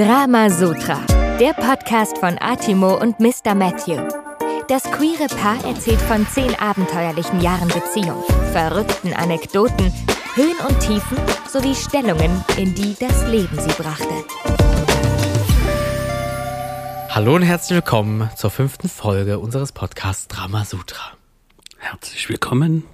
[0.00, 0.98] Drama Sutra,
[1.38, 3.54] der Podcast von Atimo und Mr.
[3.54, 4.00] Matthew.
[4.66, 9.92] Das queere Paar erzählt von zehn abenteuerlichen Jahren Beziehung, verrückten Anekdoten,
[10.36, 14.24] Höhen und Tiefen sowie Stellungen, in die das Leben sie brachte.
[17.10, 21.12] Hallo und herzlich willkommen zur fünften Folge unseres Podcasts Drama Sutra.
[21.76, 22.84] Herzlich willkommen.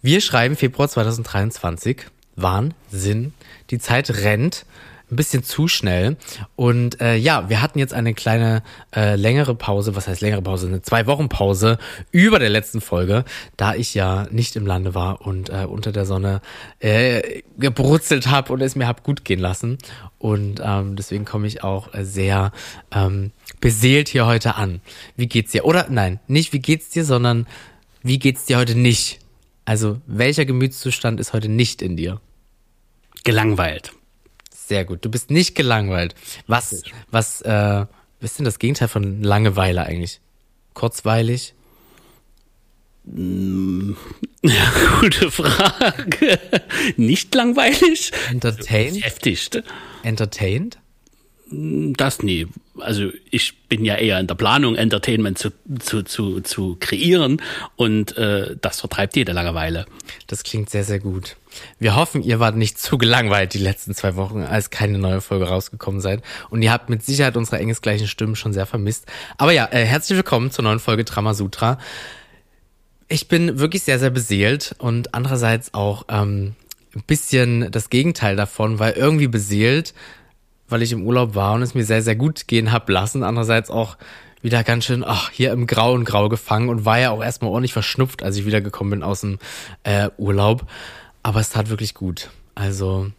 [0.00, 2.06] Wir schreiben Februar 2023.
[2.34, 3.32] Wahnsinn.
[3.70, 4.66] Die Zeit rennt
[5.12, 6.16] ein bisschen zu schnell.
[6.56, 8.62] Und äh, ja, wir hatten jetzt eine kleine
[8.94, 11.78] äh, längere Pause, was heißt längere Pause, eine zwei Wochen Pause
[12.10, 13.24] über der letzten Folge,
[13.56, 16.40] da ich ja nicht im Lande war und äh, unter der Sonne
[16.80, 19.78] äh, gebrutzelt habe und es mir hab gut gehen lassen.
[20.18, 22.52] Und ähm, deswegen komme ich auch sehr
[22.92, 24.80] ähm, beseelt hier heute an.
[25.16, 25.64] Wie geht's dir?
[25.64, 27.46] Oder nein, nicht wie geht's dir, sondern
[28.02, 29.20] wie geht's dir heute nicht?
[29.64, 32.20] Also welcher Gemütszustand ist heute nicht in dir?
[33.24, 33.92] Gelangweilt.
[34.72, 35.04] Sehr gut.
[35.04, 36.14] Du bist nicht gelangweilt.
[36.46, 40.22] Was, was, äh, was ist denn das Gegenteil von Langeweile eigentlich?
[40.72, 41.52] Kurzweilig?
[43.04, 46.38] Ja, gute Frage.
[46.96, 48.12] Nicht langweilig?
[48.30, 48.94] Entertained?
[48.94, 49.62] Beschäftigt.
[50.04, 50.78] Entertained?
[51.54, 52.46] Das nie.
[52.80, 55.50] Also ich bin ja eher in der Planung, Entertainment zu,
[55.80, 57.42] zu, zu, zu kreieren
[57.76, 59.84] und äh, das vertreibt jede Langeweile.
[60.28, 61.36] Das klingt sehr, sehr gut.
[61.78, 65.46] Wir hoffen, ihr wart nicht zu gelangweilt die letzten zwei Wochen, als keine neue Folge
[65.46, 66.22] rausgekommen seid.
[66.48, 69.04] Und ihr habt mit Sicherheit unsere engesgleichen Stimmen schon sehr vermisst.
[69.36, 71.78] Aber ja, äh, herzlich willkommen zur neuen Folge Drama Sutra.
[73.08, 76.54] Ich bin wirklich sehr, sehr beseelt und andererseits auch ähm,
[76.94, 79.92] ein bisschen das Gegenteil davon, weil irgendwie beseelt
[80.72, 83.22] weil ich im Urlaub war und es mir sehr, sehr gut gehen hab lassen.
[83.22, 83.96] Andererseits auch
[84.42, 87.50] wieder ganz schön ach, hier im Grau und Grau gefangen und war ja auch erstmal
[87.50, 89.38] ordentlich verschnupft, als ich wiedergekommen bin aus dem
[89.84, 90.66] äh, Urlaub.
[91.22, 92.30] Aber es tat wirklich gut.
[92.54, 93.10] Also.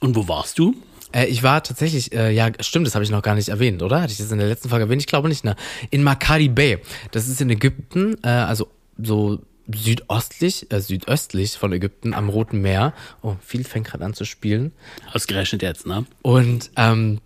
[0.00, 0.74] Und wo warst du?
[1.12, 4.00] Äh, ich war tatsächlich, äh, ja, stimmt, das habe ich noch gar nicht erwähnt, oder?
[4.00, 5.02] Hatte ich das in der letzten Folge erwähnt?
[5.02, 5.56] Ich glaube nicht, ne?
[5.90, 6.78] In Makadi Bay.
[7.10, 9.40] Das ist in Ägypten, äh, also so
[9.74, 12.94] südostlich, äh, südöstlich von Ägypten am Roten Meer.
[13.22, 14.72] Oh, viel fängt gerade an zu spielen.
[15.12, 16.06] Ausgerechnet jetzt, ne?
[16.22, 17.20] Und ähm,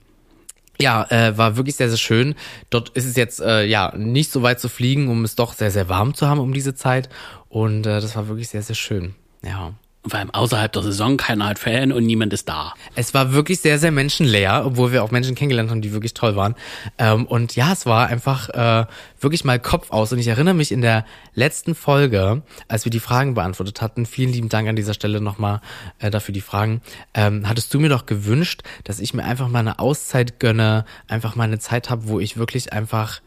[0.80, 2.34] ja, äh, war wirklich sehr, sehr schön.
[2.70, 5.70] Dort ist es jetzt äh, ja nicht so weit zu fliegen, um es doch sehr,
[5.70, 7.08] sehr warm zu haben um diese Zeit.
[7.48, 9.14] Und äh, das war wirklich sehr, sehr schön.
[9.44, 9.74] Ja.
[10.04, 12.74] Vor allem außerhalb der Saison, keiner hat Fan und niemand ist da.
[12.96, 16.34] Es war wirklich sehr, sehr menschenleer, obwohl wir auch Menschen kennengelernt haben, die wirklich toll
[16.34, 16.56] waren.
[16.98, 18.86] Ähm, und ja, es war einfach äh,
[19.20, 20.12] wirklich mal Kopf aus.
[20.12, 24.32] Und ich erinnere mich in der letzten Folge, als wir die Fragen beantwortet hatten, vielen
[24.32, 25.60] lieben Dank an dieser Stelle nochmal
[26.00, 26.82] äh, dafür die Fragen,
[27.14, 31.36] ähm, hattest du mir doch gewünscht, dass ich mir einfach mal eine Auszeit gönne, einfach
[31.36, 33.20] mal eine Zeit habe, wo ich wirklich einfach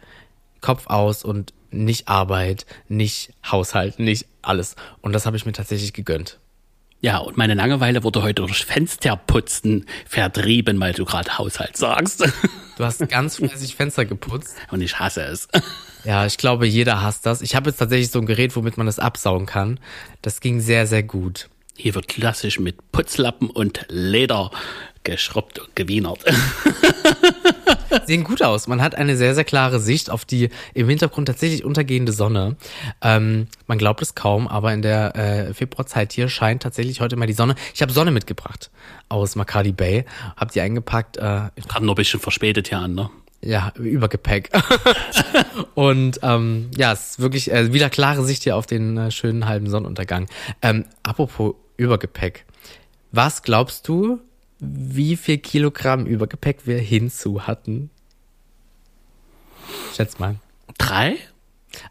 [0.60, 4.76] Kopf aus und nicht Arbeit, nicht Haushalt, nicht alles.
[5.00, 6.40] Und das habe ich mir tatsächlich gegönnt.
[7.06, 12.28] Ja, und meine Langeweile wurde heute durch Fensterputzen vertrieben, weil du gerade Haushalt sagst.
[12.78, 14.56] Du hast ganz fleißig Fenster geputzt.
[14.72, 15.48] Und ich hasse es.
[16.04, 17.44] Ja, ich glaube, jeder hasst das.
[17.44, 19.80] Ich habe jetzt tatsächlich so ein Gerät, womit man das absaugen kann.
[20.24, 21.48] Das ging sehr, sehr gut.
[21.78, 24.50] Hier wird klassisch mit Putzlappen und Leder
[25.04, 26.26] geschrubbt und gewienert.
[28.06, 28.68] Sehen gut aus.
[28.68, 32.56] Man hat eine sehr, sehr klare Sicht auf die im Hintergrund tatsächlich untergehende Sonne.
[33.02, 37.28] Ähm, man glaubt es kaum, aber in der äh, Februarzeit hier scheint tatsächlich heute mal
[37.28, 37.56] die Sonne.
[37.74, 38.72] Ich habe Sonne mitgebracht
[39.10, 40.06] aus Makadi Bay.
[40.38, 41.18] Hab die eingepackt.
[41.18, 43.10] Äh, Kam noch ein bisschen verspätet hier an, ne?
[43.46, 44.50] ja, Übergepäck.
[45.76, 49.48] und ähm, ja, es ist wirklich äh, wieder klare Sicht hier auf den äh, schönen
[49.48, 50.26] halben Sonnenuntergang.
[50.62, 52.46] Ähm, apropos Übergepäck.
[53.12, 54.20] Was glaubst du,
[54.74, 57.90] wie viel Kilogramm Übergepäck wir hinzu hatten?
[59.96, 60.36] Schätz mal.
[60.78, 61.18] Drei?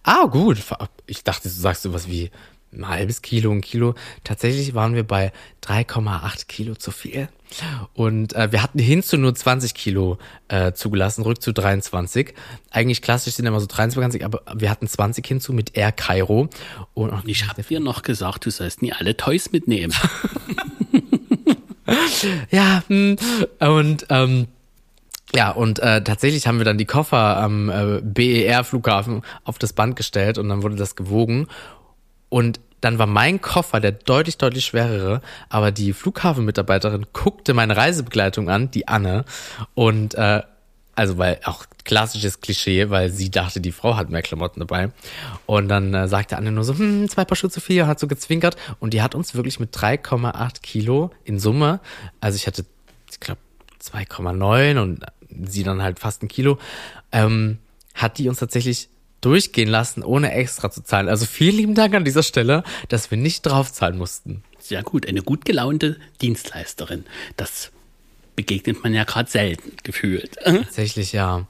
[0.02, 0.58] Ah, gut.
[1.06, 2.30] Ich dachte, du sagst sowas wie
[2.72, 3.94] ein halbes Kilo, ein Kilo.
[4.24, 5.32] Tatsächlich waren wir bei
[5.62, 7.28] 3,8 Kilo zu viel.
[7.92, 10.18] Und äh, wir hatten hinzu nur 20 Kilo
[10.48, 12.34] äh, zugelassen, rück zu 23.
[12.70, 16.48] Eigentlich klassisch sind immer so 23, aber wir hatten 20 hinzu mit Air Cairo.
[16.94, 19.94] Und, und ich habe dir noch gesagt, du sollst nie alle Toys mitnehmen.
[22.50, 23.16] ja, hm.
[23.60, 24.48] und ähm,
[25.34, 29.96] ja, und äh, tatsächlich haben wir dann die Koffer am äh, BER-Flughafen auf das Band
[29.96, 31.48] gestellt und dann wurde das gewogen.
[32.28, 38.48] Und dann war mein Koffer der deutlich, deutlich schwerere, aber die Flughafenmitarbeiterin guckte meine Reisebegleitung
[38.48, 39.24] an, die Anne,
[39.74, 40.42] und äh,
[40.94, 44.90] also weil auch klassisches Klischee, weil sie dachte, die Frau hat mehr Klamotten dabei.
[45.46, 48.06] Und dann äh, sagte Anne nur so, hm, zwei Paar Schuhe zu viel, hat so
[48.06, 48.56] gezwinkert.
[48.80, 51.80] Und die hat uns wirklich mit 3,8 Kilo in Summe,
[52.20, 52.64] also ich hatte,
[53.10, 53.40] ich glaube,
[53.82, 55.04] 2,9 und
[55.46, 56.58] sie dann halt fast ein Kilo,
[57.12, 57.58] ähm,
[57.94, 58.88] hat die uns tatsächlich
[59.20, 61.08] durchgehen lassen, ohne extra zu zahlen.
[61.08, 64.42] Also vielen lieben Dank an dieser Stelle, dass wir nicht draufzahlen mussten.
[64.58, 67.04] Sehr gut, eine gut gelaunte Dienstleisterin.
[67.36, 67.70] Das
[68.36, 70.36] begegnet man ja gerade selten gefühlt.
[70.44, 71.46] Tatsächlich, ja.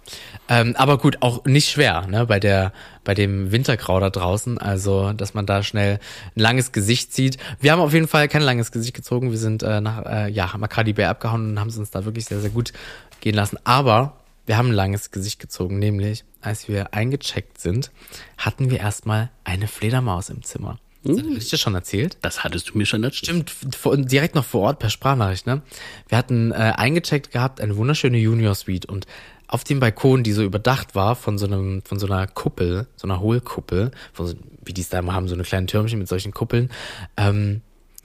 [0.48, 2.72] Ähm, aber gut, auch nicht schwer, ne, bei der,
[3.02, 4.58] bei dem Wintergrau da draußen.
[4.58, 5.98] Also, dass man da schnell
[6.36, 7.38] ein langes Gesicht zieht.
[7.60, 9.30] Wir haben auf jeden Fall kein langes Gesicht gezogen.
[9.30, 12.04] Wir sind äh, nach, äh, ja, haben Makadi Bär abgehauen und haben es uns da
[12.04, 12.72] wirklich sehr, sehr gut
[13.20, 13.58] gehen lassen.
[13.64, 14.16] Aber
[14.46, 17.90] wir haben ein langes Gesicht gezogen, nämlich als wir eingecheckt sind,
[18.36, 20.78] hatten wir erstmal eine Fledermaus im Zimmer.
[21.04, 22.16] Das hatte ich dir schon erzählt?
[22.22, 23.24] Das hattest du mir schon erzählt.
[23.24, 25.62] Stimmt, vor, direkt noch vor Ort per Sprachnachricht, ne?
[26.08, 29.06] Wir hatten äh, eingecheckt gehabt, eine wunderschöne Junior Suite und
[29.46, 33.06] auf dem Balkon, die so überdacht war von so einem, von so einer Kuppel, so
[33.06, 34.34] einer Hohlkuppel, von so,
[34.64, 36.70] wie die es da immer haben, so eine kleine Türmchen mit solchen Kuppeln,
[37.16, 37.60] ähm,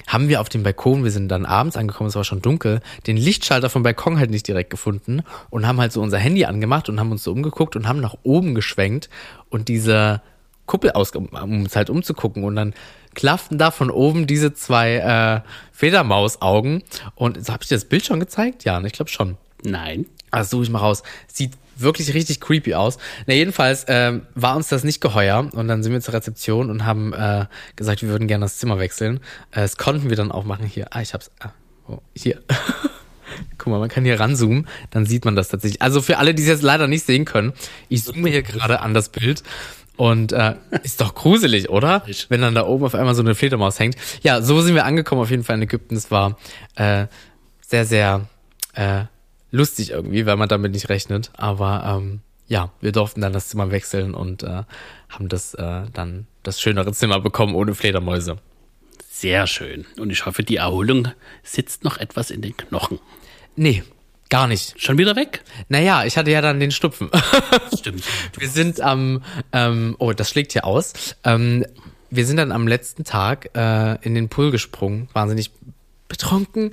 [0.08, 3.16] haben wir auf dem Balkon, wir sind dann abends angekommen, es war schon dunkel, den
[3.16, 7.00] Lichtschalter vom Balkon halt nicht direkt gefunden und haben halt so unser Handy angemacht und
[7.00, 9.10] haben uns so umgeguckt und haben nach oben geschwenkt
[9.50, 10.22] und diese
[10.70, 12.74] Kuppel aus, um uns halt umzugucken und dann
[13.16, 16.84] klafften da von oben diese zwei äh, Fledermausaugen
[17.16, 18.66] und so habe ich dir das Bild schon gezeigt?
[18.66, 19.36] Ja, ne, ich glaube schon.
[19.64, 20.06] Nein.
[20.30, 21.02] Also suche ich mal raus.
[21.28, 23.00] Sieht wirklich richtig creepy aus.
[23.26, 26.86] Na, jedenfalls ähm, war uns das nicht geheuer und dann sind wir zur Rezeption und
[26.86, 27.46] haben äh,
[27.76, 29.22] gesagt, wir würden gerne das Zimmer wechseln.
[29.50, 30.88] Äh, das konnten wir dann auch machen hier.
[30.92, 31.32] Ah, ich hab's.
[31.40, 31.50] Ah,
[31.88, 32.44] oh, hier.
[33.58, 35.82] Guck mal, man kann hier ranzoomen, dann sieht man das tatsächlich.
[35.82, 37.54] Also für alle, die es jetzt leider nicht sehen können,
[37.88, 39.44] ich zoome hier gerade an das Bild
[40.00, 42.04] und äh, ist doch gruselig, oder?
[42.30, 43.98] Wenn dann da oben auf einmal so eine Fledermaus hängt.
[44.22, 45.98] Ja, so sind wir angekommen auf jeden Fall in Ägypten.
[45.98, 46.38] Es war
[46.76, 47.08] äh,
[47.60, 48.26] sehr, sehr
[48.76, 49.04] äh,
[49.52, 51.32] lustig irgendwie, weil man damit nicht rechnet.
[51.36, 54.64] Aber ähm, ja, wir durften dann das Zimmer wechseln und äh,
[55.10, 58.38] haben das äh, dann das schönere Zimmer bekommen ohne Fledermäuse.
[59.10, 59.86] Sehr schön.
[59.98, 61.10] Und ich hoffe, die Erholung
[61.44, 63.00] sitzt noch etwas in den Knochen.
[63.58, 63.84] Nee,
[64.30, 64.82] gar nicht.
[64.82, 65.44] Schon wieder weg?
[65.68, 67.10] Naja, ich hatte ja dann den Stupfen.
[67.78, 68.04] Stimmt.
[68.38, 70.94] Wir sind am, ähm, oh, das schlägt hier aus.
[71.24, 71.66] Ähm,
[72.10, 75.52] wir sind dann am letzten Tag äh, in den Pool gesprungen, wahnsinnig
[76.08, 76.72] betrunken.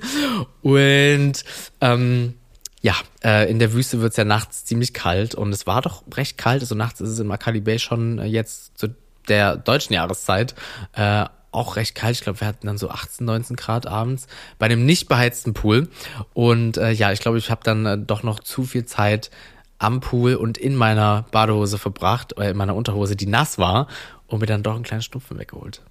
[0.61, 1.43] Und
[1.81, 2.33] ähm,
[2.81, 6.37] ja, äh, in der Wüste wird's ja nachts ziemlich kalt und es war doch recht
[6.37, 6.61] kalt.
[6.61, 8.95] Also nachts ist es in Makali Bay schon äh, jetzt zu
[9.27, 10.55] der deutschen Jahreszeit
[10.93, 12.15] äh, auch recht kalt.
[12.15, 14.27] Ich glaube, wir hatten dann so 18, 19 Grad abends
[14.59, 15.89] bei einem nicht beheizten Pool.
[16.33, 19.31] Und äh, ja, ich glaube, ich habe dann äh, doch noch zu viel Zeit
[19.79, 23.87] am Pool und in meiner Badehose verbracht, oder in meiner Unterhose, die nass war,
[24.27, 25.81] und mir dann doch einen kleinen Schnupfen weggeholt.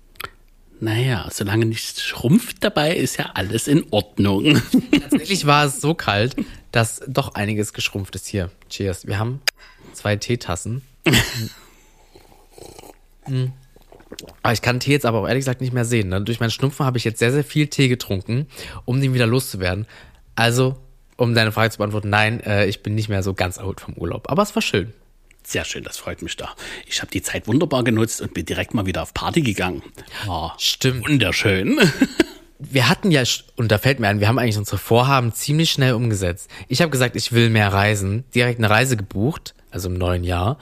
[0.78, 4.60] Naja, solange nichts schrumpft dabei, ist ja alles in Ordnung.
[4.90, 6.36] Tatsächlich war es so kalt,
[6.70, 8.26] dass doch einiges geschrumpft ist.
[8.26, 9.06] Hier, cheers.
[9.06, 9.40] Wir haben
[9.94, 10.82] zwei Teetassen.
[13.26, 13.46] Mm.
[14.42, 16.08] Aber ich kann Tee jetzt aber auch ehrlich gesagt nicht mehr sehen.
[16.08, 16.20] Ne?
[16.22, 18.46] Durch meinen Schnupfen habe ich jetzt sehr, sehr viel Tee getrunken,
[18.84, 19.86] um den wieder loszuwerden.
[20.34, 20.76] Also,
[21.16, 23.94] um deine Frage zu beantworten, nein, äh, ich bin nicht mehr so ganz erholt vom
[23.94, 24.30] Urlaub.
[24.30, 24.92] Aber es war schön.
[25.42, 26.54] Sehr schön, das freut mich da.
[26.86, 29.82] Ich habe die Zeit wunderbar genutzt und bin direkt mal wieder auf Party gegangen.
[30.26, 31.08] Oh, Stimmt.
[31.08, 31.78] Wunderschön.
[32.58, 33.22] Wir hatten ja,
[33.56, 36.50] und da fällt mir ein, wir haben eigentlich unsere Vorhaben ziemlich schnell umgesetzt.
[36.68, 40.58] Ich habe gesagt, ich will mehr reisen, direkt eine Reise gebucht, also im neuen Jahr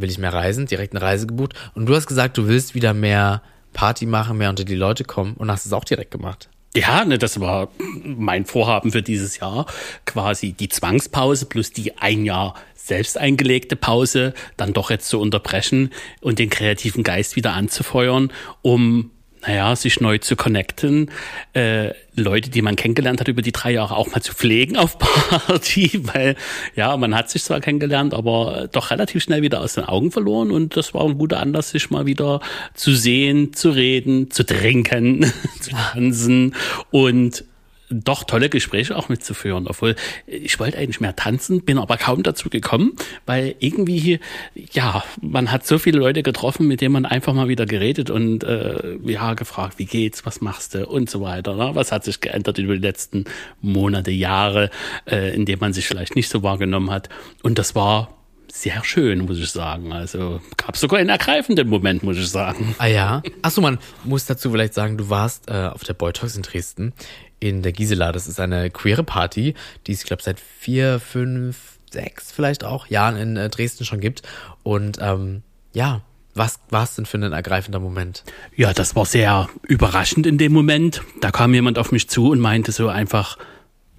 [0.00, 1.54] will ich mehr reisen, direkt eine Reise gebucht.
[1.74, 3.42] Und du hast gesagt, du willst wieder mehr
[3.72, 6.48] Party machen, mehr unter die Leute kommen und hast es auch direkt gemacht.
[6.74, 7.68] Ja, ne, das war
[8.04, 9.66] mein Vorhaben für dieses Jahr.
[10.06, 15.90] Quasi die Zwangspause plus die ein Jahr selbst eingelegte Pause dann doch jetzt zu unterbrechen
[16.20, 18.32] und den kreativen Geist wieder anzufeuern,
[18.62, 19.10] um
[19.46, 21.10] naja, sich neu zu connecten,
[21.54, 24.98] äh, Leute, die man kennengelernt hat über die drei Jahre, auch mal zu pflegen auf
[25.48, 26.36] Party, weil
[26.76, 30.50] ja, man hat sich zwar kennengelernt, aber doch relativ schnell wieder aus den Augen verloren
[30.50, 32.40] und das war ein guter Anlass, sich mal wieder
[32.74, 36.54] zu sehen, zu reden, zu trinken, zu tanzen
[36.90, 37.44] und
[37.90, 39.66] doch tolle Gespräche auch mitzuführen.
[39.66, 42.92] Obwohl ich wollte eigentlich mehr tanzen, bin aber kaum dazu gekommen,
[43.26, 44.20] weil irgendwie,
[44.54, 48.44] ja, man hat so viele Leute getroffen, mit denen man einfach mal wieder geredet und
[48.44, 51.54] äh, ja, gefragt, wie geht's, was machst du und so weiter.
[51.56, 51.70] Ne?
[51.74, 53.24] Was hat sich geändert über die letzten
[53.60, 54.70] Monate, Jahre,
[55.06, 57.08] äh, in denen man sich vielleicht nicht so wahrgenommen hat.
[57.42, 58.19] Und das war
[58.52, 59.92] sehr schön, muss ich sagen.
[59.92, 62.74] Also gab sogar einen ergreifenden Moment, muss ich sagen.
[62.78, 63.22] Ah ja.
[63.42, 66.92] Achso, man muss dazu vielleicht sagen, du warst äh, auf der Boytox in Dresden
[67.38, 68.12] in der Gisela.
[68.12, 69.54] Das ist eine queere Party,
[69.86, 74.00] die es, ich glaube, seit vier, fünf, sechs vielleicht auch Jahren in äh, Dresden schon
[74.00, 74.22] gibt.
[74.62, 75.42] Und ähm,
[75.72, 76.02] ja,
[76.34, 78.24] was war es denn für ein ergreifender Moment?
[78.54, 81.02] Ja, das war sehr überraschend in dem Moment.
[81.20, 83.38] Da kam jemand auf mich zu und meinte so einfach,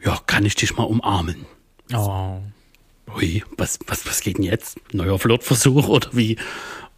[0.04, 1.46] ja, kann ich dich mal umarmen?
[1.94, 2.40] Oh.
[3.18, 4.80] Ui, was, was, was geht denn jetzt?
[4.94, 6.38] Neuer Flirtversuch oder wie?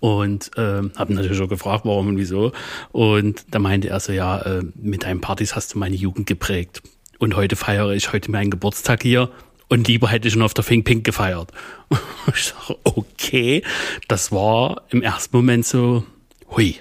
[0.04, 2.52] und ähm, habe natürlich schon gefragt, warum und wieso.
[2.92, 6.82] Und da meinte er so, ja, äh, mit deinen Partys hast du meine Jugend geprägt.
[7.20, 9.30] Und heute feiere ich heute meinen Geburtstag hier.
[9.70, 11.54] Und lieber hätte ich schon auf der Fink Pink gefeiert.
[12.28, 13.64] ich sage, okay,
[14.10, 16.04] das war im ersten Moment so,
[16.50, 16.76] hui,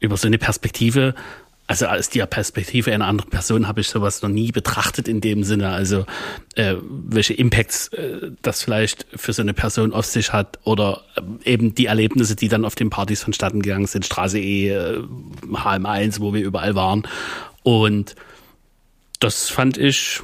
[0.00, 1.14] über so eine Perspektive
[1.66, 5.44] also aus der Perspektive einer anderen Person habe ich sowas noch nie betrachtet in dem
[5.44, 5.70] Sinne.
[5.70, 6.04] Also
[6.56, 11.52] äh, welche Impacts äh, das vielleicht für so eine Person auf sich hat oder äh,
[11.52, 14.98] eben die Erlebnisse, die dann auf den Partys vonstatten gegangen sind, Straße E, äh,
[15.52, 17.08] HM1, wo wir überall waren.
[17.62, 18.14] Und
[19.20, 20.20] das fand ich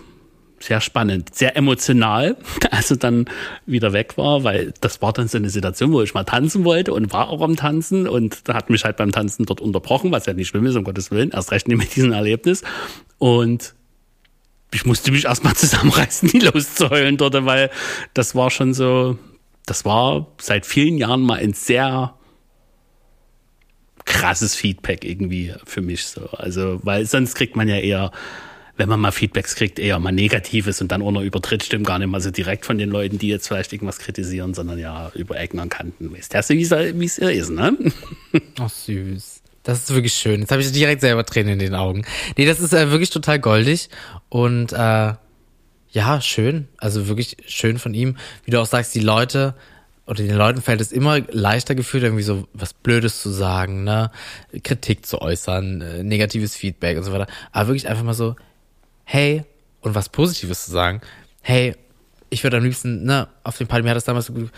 [0.62, 2.36] sehr spannend, sehr emotional,
[2.70, 3.26] als er dann
[3.66, 6.92] wieder weg war, weil das war dann so eine Situation, wo ich mal tanzen wollte
[6.92, 10.26] und war auch am Tanzen und da hat mich halt beim Tanzen dort unterbrochen, was
[10.26, 12.62] ja nicht schlimm ist, um Gottes Willen, erst recht nicht mit diesem Erlebnis.
[13.18, 13.74] Und
[14.72, 17.70] ich musste mich erstmal zusammenreißen, die loszuheulen dort, weil
[18.14, 19.18] das war schon so,
[19.66, 22.14] das war seit vielen Jahren mal ein sehr
[24.04, 26.28] krasses Feedback irgendwie für mich so.
[26.30, 28.10] Also, weil sonst kriegt man ja eher
[28.80, 32.08] wenn man mal Feedbacks kriegt, eher mal Negatives und dann noch übertritt, stimmt gar nicht
[32.08, 35.60] mal so direkt von den Leuten, die jetzt vielleicht irgendwas kritisieren, sondern ja über Ecken
[35.60, 36.10] und Kanten.
[36.10, 36.62] Weißt du, wie
[37.04, 37.76] es ist, ne?
[38.58, 39.42] Ach, süß.
[39.64, 40.40] Das ist wirklich schön.
[40.40, 42.06] Jetzt habe ich direkt selber Tränen in den Augen.
[42.38, 43.90] Nee, das ist äh, wirklich total goldig
[44.30, 45.12] und äh,
[45.92, 46.68] ja, schön.
[46.78, 48.16] Also wirklich schön von ihm.
[48.44, 49.54] Wie du auch sagst, die Leute
[50.06, 54.10] oder den Leuten fällt es immer leichter gefühlt, irgendwie so was Blödes zu sagen, ne?
[54.64, 57.26] Kritik zu äußern, äh, negatives Feedback und so weiter.
[57.52, 58.36] Aber wirklich einfach mal so,
[59.12, 59.42] hey,
[59.80, 61.00] und was Positives zu sagen,
[61.42, 61.74] hey,
[62.28, 64.50] ich würde am liebsten, ne, auf dem Party, mir hat das damals so gut,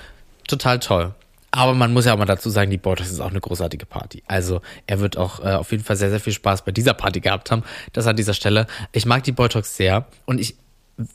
[0.47, 1.15] total toll.
[1.51, 4.23] Aber man muss ja auch mal dazu sagen, die Botox ist auch eine großartige Party.
[4.27, 7.21] Also er wird auch äh, auf jeden Fall sehr, sehr viel Spaß bei dieser Party
[7.21, 7.63] gehabt haben.
[7.95, 8.67] Das an dieser Stelle.
[8.93, 10.55] Ich mag die Botox sehr und ich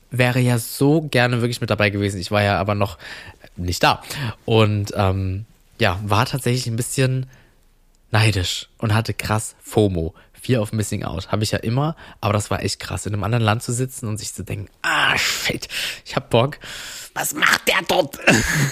[0.09, 2.19] wäre ja so gerne wirklich mit dabei gewesen.
[2.19, 2.97] Ich war ja aber noch
[3.55, 4.01] nicht da.
[4.45, 5.45] Und ähm,
[5.79, 7.27] ja, war tatsächlich ein bisschen
[8.09, 10.15] neidisch und hatte krass FOMO.
[10.41, 11.31] Fear of Missing Out.
[11.31, 14.07] Habe ich ja immer, aber das war echt krass, in einem anderen Land zu sitzen
[14.07, 15.67] und sich zu denken, ah, shit,
[16.05, 16.59] ich hab Bock.
[17.13, 18.19] Was macht der dort?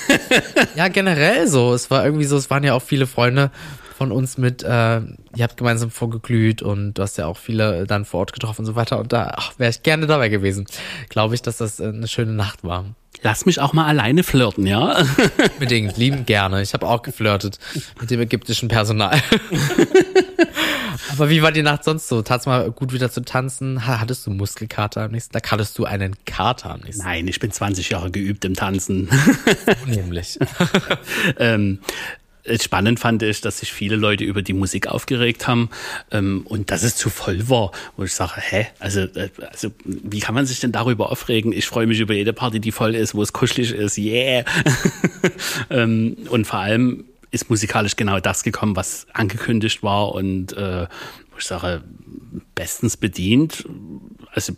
[0.76, 1.74] ja, generell so.
[1.74, 3.50] Es war irgendwie so, es waren ja auch viele Freunde
[3.98, 8.04] von uns mit, äh, ihr habt gemeinsam vorgeglüht und du hast ja auch viele dann
[8.04, 9.00] vor Ort getroffen und so weiter.
[9.00, 10.66] Und da wäre ich gerne dabei gewesen.
[11.10, 12.86] Glaube ich, dass das äh, eine schöne Nacht war.
[13.22, 15.04] Lass mich auch mal alleine flirten, ja?
[15.60, 16.62] Bedingt, lieben gerne.
[16.62, 17.58] Ich habe auch geflirtet
[18.00, 19.20] mit dem ägyptischen Personal.
[21.12, 22.22] Aber wie war die Nacht sonst so?
[22.22, 23.88] Tat's mal gut wieder zu tanzen?
[23.88, 25.52] Hattest du Muskelkater am nächsten Tag?
[25.52, 27.12] Hattest du einen Kater am nächsten Tag?
[27.12, 29.10] Nein, ich bin 20 Jahre geübt im Tanzen.
[29.86, 30.40] Nämlich.
[31.40, 31.80] ähm,
[32.62, 35.70] spannend fand ich, dass sich viele Leute über die Musik aufgeregt haben
[36.12, 37.72] ähm, und dass es zu voll war.
[37.98, 41.52] Wo ich sage, hä, also, äh, also wie kann man sich denn darüber aufregen?
[41.52, 44.46] Ich freue mich über jede Party, die voll ist, wo es kuschelig ist, yeah.
[45.70, 50.88] ähm, und vor allem ist musikalisch genau das gekommen, was angekündigt war und äh,
[51.32, 51.84] wo ich sage,
[52.56, 53.66] bestens bedient.
[54.32, 54.54] Also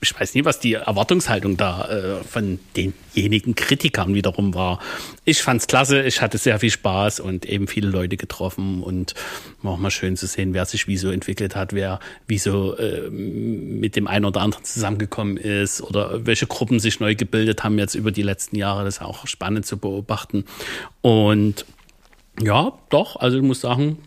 [0.00, 4.80] ich weiß nie, was die Erwartungshaltung da äh, von denjenigen Kritikern wiederum war.
[5.24, 9.14] Ich fand's klasse, ich hatte sehr viel Spaß und eben viele Leute getroffen und
[9.62, 12.76] war auch mal schön zu sehen, wer sich wie so entwickelt hat, wer wie so
[12.76, 17.78] äh, mit dem einen oder anderen zusammengekommen ist oder welche Gruppen sich neu gebildet haben
[17.78, 18.84] jetzt über die letzten Jahre.
[18.84, 20.44] Das ist auch spannend zu beobachten.
[21.00, 21.64] Und
[22.40, 23.98] ja, doch, also ich muss sagen,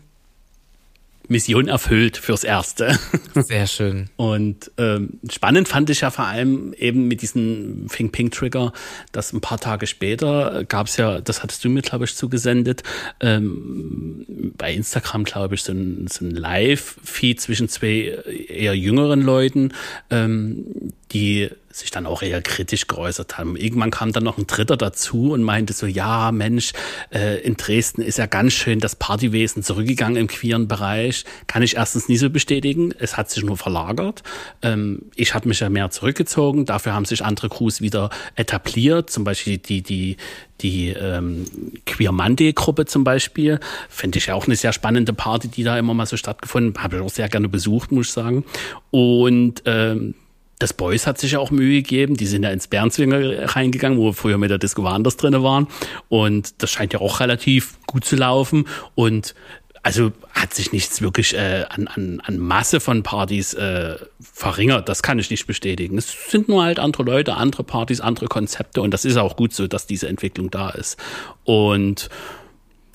[1.28, 2.98] Mission erfüllt fürs Erste.
[3.34, 4.10] Sehr schön.
[4.16, 8.72] Und ähm, spannend fand ich ja vor allem eben mit diesem Think Pink Trigger,
[9.12, 12.82] dass ein paar Tage später gab es ja, das hattest du mir, glaube ich, zugesendet,
[13.20, 19.72] ähm, bei Instagram, glaube ich, so ein, so ein Live-Feed zwischen zwei eher jüngeren Leuten,
[20.10, 23.56] ähm, die sich dann auch eher kritisch geäußert haben.
[23.56, 26.72] Irgendwann kam dann noch ein Dritter dazu und meinte so, ja, Mensch,
[27.10, 31.24] äh, in Dresden ist ja ganz schön das Partywesen zurückgegangen im queeren Bereich.
[31.46, 32.92] Kann ich erstens nie so bestätigen.
[32.98, 34.22] Es hat sich nur verlagert.
[34.62, 36.66] Ähm, ich habe mich ja mehr zurückgezogen.
[36.66, 39.10] Dafür haben sich andere Crews wieder etabliert.
[39.10, 40.16] Zum Beispiel die, die,
[40.60, 41.44] die ähm,
[41.86, 43.60] Queer Monday Gruppe zum Beispiel.
[43.88, 46.82] Finde ich ja auch eine sehr spannende Party, die da immer mal so stattgefunden.
[46.82, 48.44] Habe ich auch sehr gerne besucht, muss ich sagen.
[48.90, 50.14] Und ähm,
[50.62, 52.16] das Boys hat sich ja auch Mühe gegeben.
[52.16, 55.66] Die sind ja ins Bernzwinger reingegangen, wo wir früher mit der Disco Wanders drinne waren.
[56.08, 58.68] Und das scheint ja auch relativ gut zu laufen.
[58.94, 59.34] Und
[59.82, 64.88] also hat sich nichts wirklich äh, an, an, an Masse von Partys äh, verringert.
[64.88, 65.98] Das kann ich nicht bestätigen.
[65.98, 68.82] Es sind nur halt andere Leute, andere Partys, andere Konzepte.
[68.82, 70.96] Und das ist auch gut so, dass diese Entwicklung da ist.
[71.42, 72.08] Und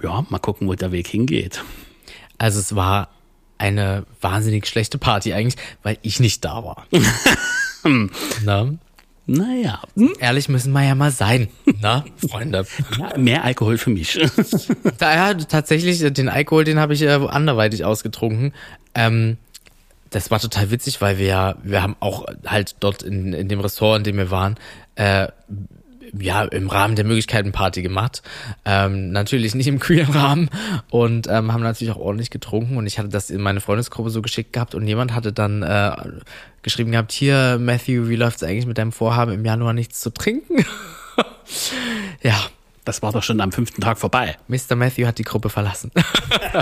[0.01, 1.63] ja, mal gucken, wo der Weg hingeht.
[2.37, 3.09] Also es war
[3.57, 6.87] eine wahnsinnig schlechte Party eigentlich, weil ich nicht da war.
[8.43, 8.73] Na?
[9.29, 9.81] Naja.
[9.95, 10.13] Hm?
[10.19, 11.49] Ehrlich müssen wir ja mal sein,
[11.81, 12.65] na, Freunde.
[12.97, 14.17] Ja, mehr Alkohol für mich.
[14.99, 18.53] Daher tatsächlich, den Alkohol, den habe ich äh, anderweitig ausgetrunken.
[18.95, 19.37] Ähm,
[20.11, 23.59] das war total witzig, weil wir ja, wir haben auch halt dort in, in dem
[23.59, 24.55] Ressort, in dem wir waren,
[24.95, 25.27] äh,
[26.19, 28.21] ja, im Rahmen der Möglichkeiten Party gemacht.
[28.65, 30.49] Ähm, natürlich nicht im queeren Rahmen
[30.89, 34.21] und ähm, haben natürlich auch ordentlich getrunken und ich hatte das in meine Freundesgruppe so
[34.21, 35.95] geschickt gehabt und jemand hatte dann äh,
[36.61, 40.65] geschrieben gehabt, hier, Matthew, wie läuft's eigentlich mit deinem Vorhaben, im Januar nichts zu trinken?
[42.21, 42.37] ja.
[42.87, 44.37] Das war doch schon am fünften Tag vorbei.
[44.47, 44.75] Mr.
[44.77, 45.91] Matthew hat die Gruppe verlassen.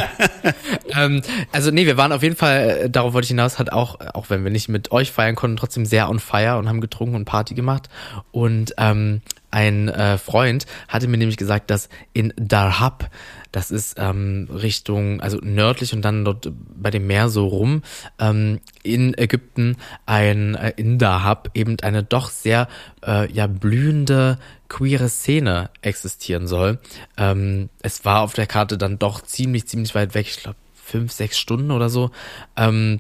[0.95, 3.99] ähm, also nee, wir waren auf jeden Fall, äh, darauf wollte ich hinaus, hat auch,
[4.15, 7.15] auch wenn wir nicht mit euch feiern konnten, trotzdem sehr on fire und haben getrunken
[7.15, 7.89] und Party gemacht.
[8.31, 13.11] Und ähm, ein äh, Freund hatte mir nämlich gesagt, dass in Darhab,
[13.55, 17.83] das ist ähm, Richtung, also nördlich und dann dort bei dem Meer so rum,
[18.19, 22.67] ähm, in Ägypten ein äh, in Darhab eben eine doch sehr
[23.07, 26.79] äh, ja blühende queere Szene existieren soll.
[27.15, 31.13] Ähm, es war auf der Karte dann doch ziemlich, ziemlich weit weg, ich glaube fünf,
[31.13, 32.11] sechs Stunden oder so.
[32.57, 32.99] Ähm,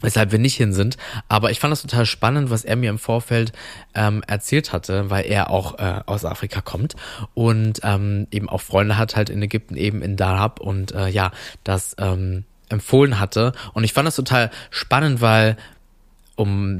[0.00, 0.96] weshalb wir nicht hin sind.
[1.28, 3.52] Aber ich fand das total spannend, was er mir im Vorfeld
[3.94, 6.96] ähm, erzählt hatte, weil er auch äh, aus Afrika kommt
[7.34, 11.32] und ähm, eben auch Freunde hat halt in Ägypten, eben in Darab und äh, ja,
[11.64, 13.52] das ähm, empfohlen hatte.
[13.72, 15.56] Und ich fand das total spannend, weil
[16.36, 16.78] um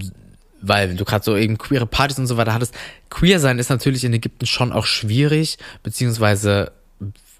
[0.62, 2.75] weil du gerade so eben queere Partys und so weiter hattest.
[3.09, 6.73] Queer sein ist natürlich in Ägypten schon auch schwierig, beziehungsweise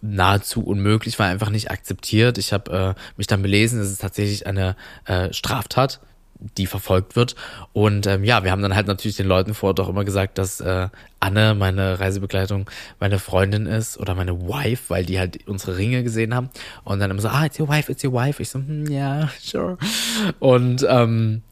[0.03, 2.39] nahezu unmöglich, war einfach nicht akzeptiert.
[2.39, 6.01] Ich habe äh, mich dann belesen, es ist tatsächlich eine äh, Straftat,
[6.57, 7.37] die verfolgt wird.
[7.73, 10.39] Und ähm, ja, wir haben dann halt natürlich den Leuten vor Ort auch immer gesagt,
[10.39, 10.89] dass äh,
[11.21, 16.35] Anne, meine Reisebegleitung, meine Freundin ist oder meine Wife, weil die halt unsere Ringe gesehen
[16.35, 16.49] haben.
[16.85, 18.41] Und dann immer so, ah, it's your wife, it's your wife.
[18.41, 19.79] Ich so, hm, ja, yeah, sure.
[20.39, 21.43] Und ähm,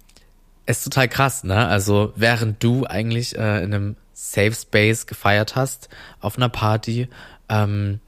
[0.64, 1.66] ist total krass, ne?
[1.66, 5.88] Also während du eigentlich äh, in einem Safe Space gefeiert hast,
[6.20, 7.08] auf einer Party,
[7.48, 8.00] ähm,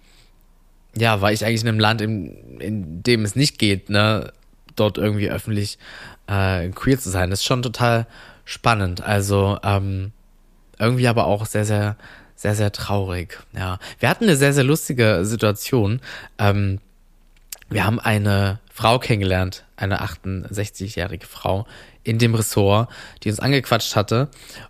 [0.96, 4.32] ja, war ich eigentlich in einem Land, in, in dem es nicht geht, ne,
[4.76, 5.78] dort irgendwie öffentlich
[6.26, 7.30] äh, queer zu sein.
[7.30, 8.06] Das ist schon total
[8.44, 9.02] spannend.
[9.02, 10.12] Also ähm,
[10.78, 11.96] irgendwie aber auch sehr, sehr,
[12.34, 13.38] sehr, sehr traurig.
[13.52, 16.00] Ja, wir hatten eine sehr, sehr lustige Situation.
[16.38, 16.80] Ähm,
[17.68, 21.66] wir haben eine Frau kennengelernt, eine 68-jährige Frau
[22.02, 22.88] in dem Ressort,
[23.22, 24.28] die uns angequatscht hatte.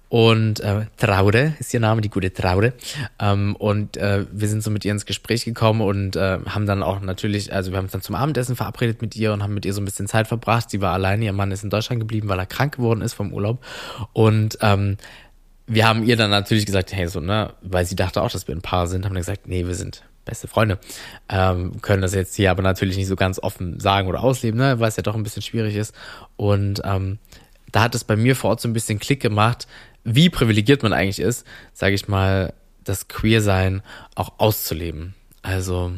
[0.08, 2.72] Und äh, Traude ist ihr Name, die gute Traude.
[3.20, 6.82] Ähm, und äh, wir sind so mit ihr ins Gespräch gekommen und äh, haben dann
[6.82, 9.64] auch natürlich, also wir haben uns dann zum Abendessen verabredet mit ihr und haben mit
[9.64, 10.70] ihr so ein bisschen Zeit verbracht.
[10.70, 13.32] Sie war alleine, ihr Mann ist in Deutschland geblieben, weil er krank geworden ist vom
[13.32, 13.64] Urlaub.
[14.12, 14.96] Und ähm,
[15.68, 18.56] wir haben ihr dann natürlich gesagt, hey, so, ne, weil sie dachte auch, dass wir
[18.56, 20.78] ein Paar sind, haben dann gesagt, nee, wir sind beste Freunde.
[21.28, 24.80] Ähm, können das jetzt hier aber natürlich nicht so ganz offen sagen oder ausleben, ne,
[24.80, 25.94] weil es ja doch ein bisschen schwierig ist.
[26.36, 27.18] Und ähm,
[27.70, 29.66] da hat es bei mir vor Ort so ein bisschen Klick gemacht,
[30.04, 33.82] wie privilegiert man eigentlich ist, sage ich mal, das Queersein
[34.14, 35.14] auch auszuleben.
[35.42, 35.92] Also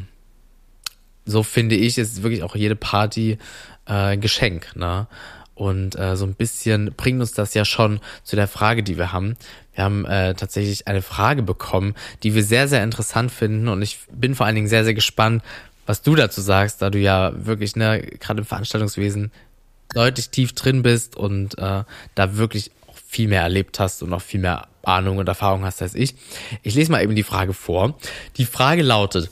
[1.25, 3.37] so finde ich, ist wirklich auch jede Party
[3.85, 5.07] äh, Geschenk, ne?
[5.55, 9.11] Und äh, so ein bisschen bringt uns das ja schon zu der Frage, die wir
[9.11, 9.35] haben.
[9.75, 13.67] Wir haben äh, tatsächlich eine Frage bekommen, die wir sehr, sehr interessant finden.
[13.67, 15.43] Und ich bin vor allen Dingen sehr, sehr gespannt,
[15.85, 19.31] was du dazu sagst, da du ja wirklich, ne, gerade im Veranstaltungswesen
[19.93, 21.83] deutlich tief drin bist und äh,
[22.15, 25.81] da wirklich auch viel mehr erlebt hast und auch viel mehr Ahnung und Erfahrung hast
[25.81, 26.15] als ich.
[26.61, 27.97] Ich lese mal eben die Frage vor.
[28.37, 29.29] Die Frage lautet,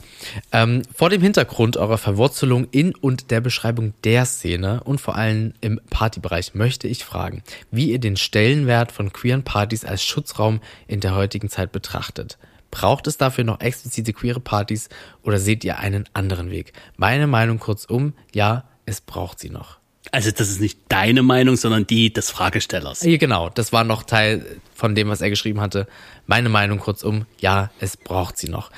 [0.51, 5.53] ähm, vor dem Hintergrund eurer Verwurzelung in und der Beschreibung der Szene und vor allem
[5.61, 11.01] im Partybereich möchte ich fragen, wie ihr den Stellenwert von queeren Partys als Schutzraum in
[11.01, 12.37] der heutigen Zeit betrachtet.
[12.71, 14.87] Braucht es dafür noch explizite queere Partys
[15.23, 16.71] oder seht ihr einen anderen Weg?
[16.95, 19.80] Meine Meinung kurzum, ja, es braucht sie noch.
[20.11, 23.01] Also das ist nicht deine Meinung, sondern die des Fragestellers.
[23.03, 24.45] Ja, genau, das war noch Teil
[24.75, 25.87] von dem, was er geschrieben hatte.
[26.27, 28.71] Meine Meinung kurzum, ja, es braucht sie noch.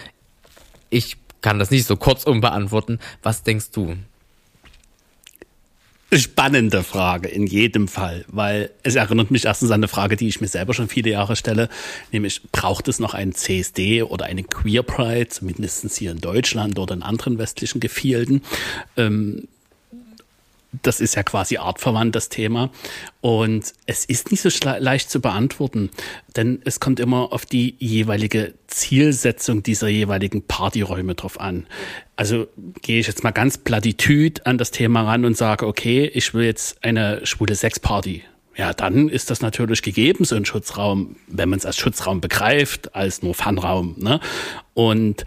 [0.91, 2.99] Ich kann das nicht so kurzum beantworten.
[3.23, 3.97] Was denkst du?
[6.15, 10.41] Spannende Frage in jedem Fall, weil es erinnert mich erstens an eine Frage, die ich
[10.41, 11.69] mir selber schon viele Jahre stelle,
[12.11, 16.93] nämlich braucht es noch einen CSD oder eine Queer Pride, zumindest hier in Deutschland oder
[16.93, 18.43] in anderen westlichen Gefilden?
[18.95, 19.47] Ähm,
[20.81, 22.71] das ist ja quasi artverwandt, das Thema.
[23.21, 25.89] Und es ist nicht so leicht zu beantworten,
[26.35, 31.67] denn es kommt immer auf die jeweilige Zielsetzung dieser jeweiligen Partyräume drauf an.
[32.15, 32.47] Also
[32.81, 36.45] gehe ich jetzt mal ganz platitüd an das Thema ran und sage, okay, ich will
[36.45, 38.23] jetzt eine schwule Sexparty.
[38.55, 42.93] Ja, dann ist das natürlich gegeben, so ein Schutzraum, wenn man es als Schutzraum begreift,
[42.93, 43.95] als nur Funraum.
[43.97, 44.19] Ne?
[44.73, 45.25] Und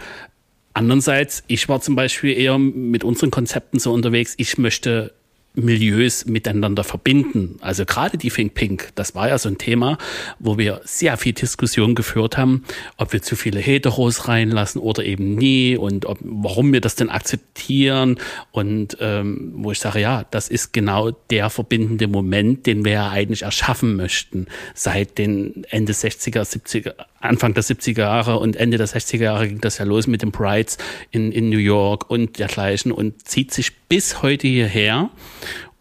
[0.77, 5.15] Andererseits, ich war zum Beispiel eher mit unseren Konzepten so unterwegs, ich möchte
[5.57, 7.57] Milieus miteinander verbinden.
[7.61, 9.99] Also gerade die Think Pink, das war ja so ein Thema,
[10.39, 12.65] wo wir sehr viel Diskussion geführt haben,
[12.97, 17.11] ob wir zu viele Heteros reinlassen oder eben nie und ob, warum wir das denn
[17.11, 18.19] akzeptieren
[18.53, 23.11] und ähm, wo ich sage, ja, das ist genau der verbindende Moment, den wir ja
[23.11, 26.95] eigentlich erschaffen möchten seit den Ende 60er, 70er,
[27.27, 30.31] Anfang der 70er Jahre und Ende der 60er Jahre ging das ja los mit den
[30.31, 30.79] Brides
[31.11, 35.11] in, in New York und dergleichen und zieht sich bis heute hierher.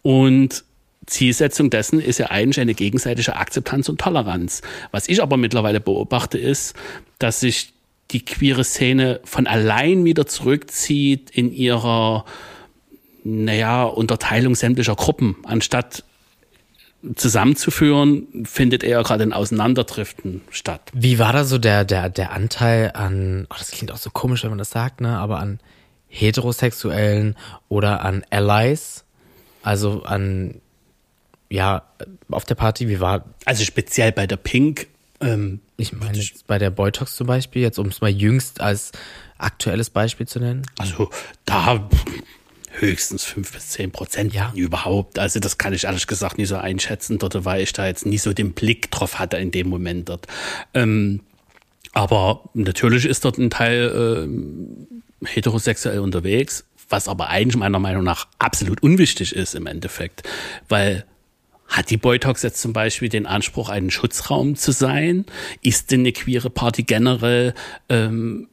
[0.02, 0.64] Und
[1.06, 4.62] Zielsetzung dessen ist ja eigentlich eine gegenseitige Akzeptanz und Toleranz.
[4.90, 6.74] Was ich aber mittlerweile beobachte, ist,
[7.18, 7.72] dass sich
[8.10, 12.24] die queere Szene von allein wieder zurückzieht in ihrer,
[13.24, 16.04] naja, Unterteilung sämtlicher Gruppen, anstatt
[17.14, 20.90] zusammenzuführen, findet eher gerade ein Auseinanderdriften statt.
[20.92, 24.42] Wie war da so der, der, der Anteil an, oh, das klingt auch so komisch,
[24.42, 25.60] wenn man das sagt, ne, aber an
[26.08, 27.36] Heterosexuellen
[27.68, 29.04] oder an Allies?
[29.62, 30.60] Also an,
[31.50, 31.82] ja,
[32.30, 33.24] auf der Party, wie war.
[33.44, 34.88] Also speziell bei der Pink,
[35.20, 38.92] ähm, ich meine jetzt bei der Boytox zum Beispiel, jetzt um es mal jüngst als
[39.38, 40.62] aktuelles Beispiel zu nennen.
[40.78, 41.10] Also
[41.44, 41.88] da
[42.78, 44.52] höchstens fünf bis zehn Prozent ja.
[44.54, 45.18] überhaupt.
[45.18, 48.18] Also das kann ich ehrlich gesagt nicht so einschätzen dort, weil ich da jetzt nie
[48.18, 50.26] so den Blick drauf hatte in dem Moment dort.
[50.74, 51.20] Ähm,
[51.92, 58.28] aber natürlich ist dort ein Teil äh, heterosexuell unterwegs, was aber eigentlich meiner Meinung nach
[58.38, 60.22] absolut unwichtig ist im Endeffekt,
[60.68, 61.04] weil
[61.68, 65.24] hat die Boytox jetzt zum Beispiel den Anspruch, ein Schutzraum zu sein?
[65.62, 67.54] Ist denn eine queere Party generell
[67.88, 68.48] ähm,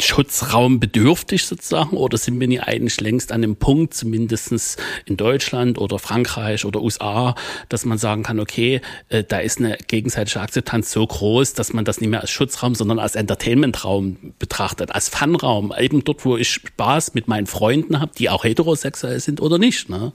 [0.00, 5.78] Schutzraum bedürftig sozusagen oder sind wir nicht eigentlich längst an dem Punkt, zumindestens in Deutschland
[5.78, 7.34] oder Frankreich oder USA,
[7.68, 11.84] dass man sagen kann, okay, äh, da ist eine gegenseitige Akzeptanz so groß, dass man
[11.84, 16.50] das nicht mehr als Schutzraum, sondern als Entertainmentraum betrachtet, als Funraum, eben dort, wo ich
[16.50, 19.88] Spaß mit meinen Freunden habe, die auch heterosexuell sind oder nicht.
[19.88, 20.12] Ne?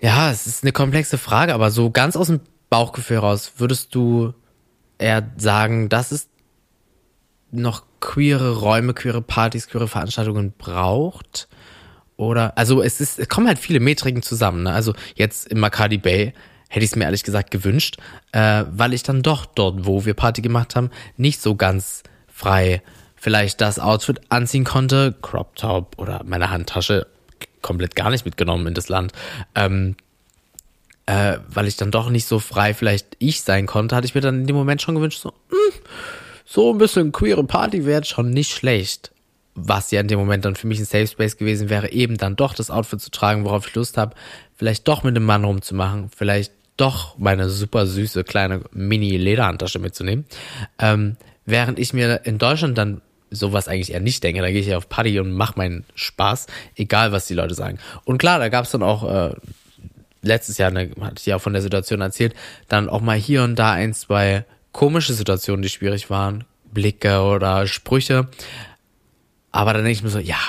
[0.00, 4.34] Ja, es ist eine komplexe Frage, aber so ganz aus dem Bauchgefühl raus, würdest du
[4.98, 6.28] eher sagen, das ist
[7.50, 11.48] noch queere Räume, queere Partys, queere Veranstaltungen braucht?
[12.16, 14.64] Oder, also es ist, es kommen halt viele Metriken zusammen.
[14.64, 14.72] Ne?
[14.72, 16.32] Also jetzt im Maccabi Bay
[16.68, 17.96] hätte ich es mir ehrlich gesagt gewünscht,
[18.32, 22.82] äh, weil ich dann doch dort, wo wir Party gemacht haben, nicht so ganz frei
[23.16, 27.06] vielleicht das Outfit anziehen konnte, Crop Top oder meine Handtasche
[27.62, 29.12] komplett gar nicht mitgenommen in das Land.
[29.54, 29.96] Ähm,
[31.06, 34.20] äh, weil ich dann doch nicht so frei vielleicht ich sein konnte, hatte ich mir
[34.20, 35.80] dann in dem Moment schon gewünscht, so, mh, hm,
[36.54, 39.10] so ein bisschen queere Party wäre schon nicht schlecht.
[39.56, 42.36] Was ja in dem Moment dann für mich ein Safe Space gewesen wäre, eben dann
[42.36, 44.14] doch das Outfit zu tragen, worauf ich Lust habe,
[44.54, 50.26] vielleicht doch mit dem Mann rumzumachen, vielleicht doch meine super süße kleine Mini-Lederhandtasche mitzunehmen.
[50.78, 54.40] Ähm, während ich mir in Deutschland dann sowas eigentlich eher nicht denke.
[54.40, 57.78] Da gehe ich ja auf Party und mache meinen Spaß, egal was die Leute sagen.
[58.04, 59.34] Und klar, da gab es dann auch äh,
[60.22, 62.32] letztes Jahr, ne, hatte ich ja von der Situation erzählt,
[62.68, 67.66] dann auch mal hier und da ein, zwei komische Situationen, die schwierig waren, Blicke oder
[67.66, 68.28] Sprüche.
[69.52, 70.40] Aber dann denke ich mir so, ja,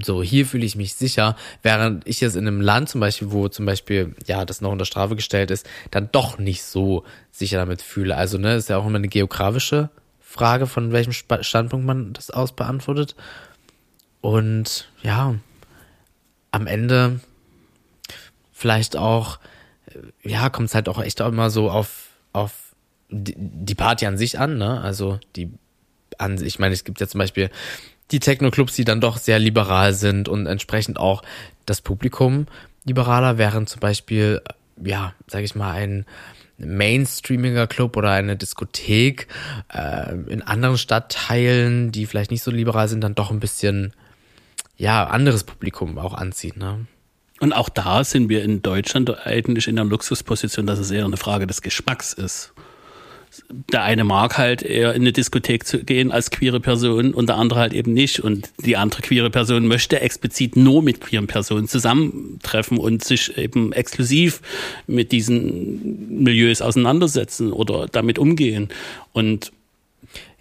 [0.00, 3.48] so hier fühle ich mich sicher, während ich jetzt in einem Land zum Beispiel, wo
[3.48, 7.82] zum Beispiel, ja, das noch unter Strafe gestellt ist, dann doch nicht so sicher damit
[7.82, 8.14] fühle.
[8.14, 9.88] Also, ne, ist ja auch immer eine geografische
[10.20, 13.16] Frage, von welchem Standpunkt man das aus beantwortet.
[14.20, 15.34] Und ja,
[16.50, 17.20] am Ende
[18.52, 19.38] vielleicht auch,
[20.22, 22.69] ja, kommt es halt auch echt auch immer so auf, auf
[23.10, 24.80] die Party an sich an, ne?
[24.80, 25.50] Also die
[26.18, 27.50] an sich, ich meine, es gibt ja zum Beispiel
[28.10, 31.22] die Techno-Clubs, die dann doch sehr liberal sind und entsprechend auch
[31.66, 32.46] das Publikum
[32.84, 34.42] liberaler, während zum Beispiel,
[34.82, 36.06] ja, sag ich mal, ein
[36.58, 39.28] Mainstreamiger Club oder eine Diskothek
[39.72, 43.92] äh, in anderen Stadtteilen, die vielleicht nicht so liberal sind, dann doch ein bisschen
[44.76, 46.86] ja anderes Publikum auch anzieht, ne?
[47.38, 51.16] Und auch da sind wir in Deutschland eigentlich in der Luxusposition, dass es eher eine
[51.16, 52.52] Frage des Geschmacks ist
[53.72, 57.36] der eine mag halt eher in eine Diskothek zu gehen als queere Person und der
[57.36, 58.20] andere halt eben nicht.
[58.20, 63.72] Und die andere queere Person möchte explizit nur mit queeren Personen zusammentreffen und sich eben
[63.72, 64.40] exklusiv
[64.86, 68.68] mit diesen Milieus auseinandersetzen oder damit umgehen.
[69.12, 69.52] Und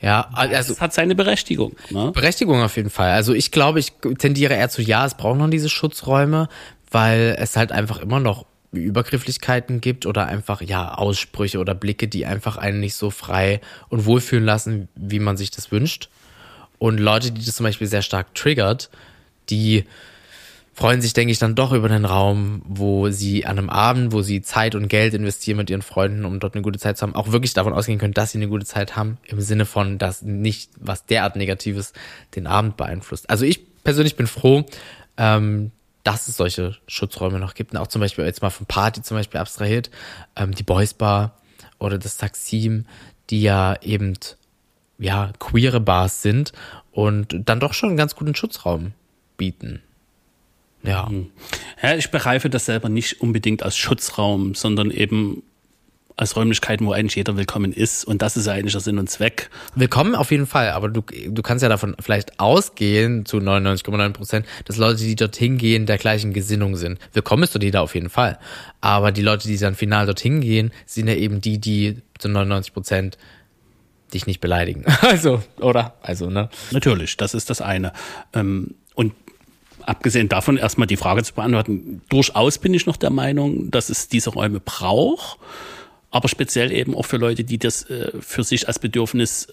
[0.01, 1.75] ja, also es hat seine Berechtigung.
[1.89, 2.11] Ne?
[2.13, 3.11] Berechtigung auf jeden Fall.
[3.11, 6.47] Also ich glaube, ich tendiere eher zu ja, es braucht noch diese Schutzräume,
[6.89, 12.25] weil es halt einfach immer noch Übergrifflichkeiten gibt oder einfach ja Aussprüche oder Blicke, die
[12.25, 16.09] einfach einen nicht so frei und wohlfühlen lassen, wie man sich das wünscht.
[16.77, 18.89] Und Leute, die das zum Beispiel sehr stark triggert,
[19.49, 19.85] die
[20.79, 24.21] freuen sich, denke ich, dann doch über den Raum, wo sie an einem Abend, wo
[24.21, 27.15] sie Zeit und Geld investieren mit ihren Freunden, um dort eine gute Zeit zu haben,
[27.15, 30.21] auch wirklich davon ausgehen können, dass sie eine gute Zeit haben, im Sinne von, dass
[30.21, 31.91] nicht was derart Negatives
[32.35, 33.29] den Abend beeinflusst.
[33.29, 34.65] Also ich persönlich bin froh,
[35.17, 35.71] ähm,
[36.09, 37.71] dass es solche Schutzräume noch gibt.
[37.71, 39.91] Und auch zum Beispiel jetzt mal von Party zum Beispiel abstrahiert,
[40.35, 41.37] ähm, die Boys Bar
[41.77, 42.85] oder das Taxim,
[43.29, 44.17] die ja eben
[44.97, 46.51] ja queere Bars sind
[46.91, 48.93] und dann doch schon einen ganz guten Schutzraum
[49.37, 49.83] bieten.
[50.81, 51.11] Ja.
[51.79, 55.43] Ja, ich begreife das selber nicht unbedingt als Schutzraum, sondern eben
[56.19, 58.03] als Räumlichkeiten, wo eigentlich jeder willkommen ist.
[58.03, 59.49] Und das ist ja eigentlich der Sinn und Zweck.
[59.75, 64.45] Willkommen auf jeden Fall, aber du, du kannst ja davon vielleicht ausgehen, zu 99,9 Prozent,
[64.65, 66.99] dass Leute, die dorthin gehen, der gleichen Gesinnung sind.
[67.13, 68.37] Willkommen ist du die da auf jeden Fall.
[68.81, 72.73] Aber die Leute, die dann final dorthin gehen, sind ja eben die, die zu 99
[72.73, 73.17] Prozent
[74.13, 74.83] dich nicht beleidigen.
[75.01, 75.93] Also, oder?
[76.01, 76.49] Also, ne?
[76.71, 77.93] Natürlich, das ist das eine.
[78.33, 79.13] Ähm, und
[79.83, 84.09] abgesehen davon erstmal die Frage zu beantworten, durchaus bin ich noch der Meinung, dass es
[84.09, 85.39] diese Räume braucht,
[86.11, 89.47] aber speziell eben auch für Leute, die das äh, für sich als Bedürfnis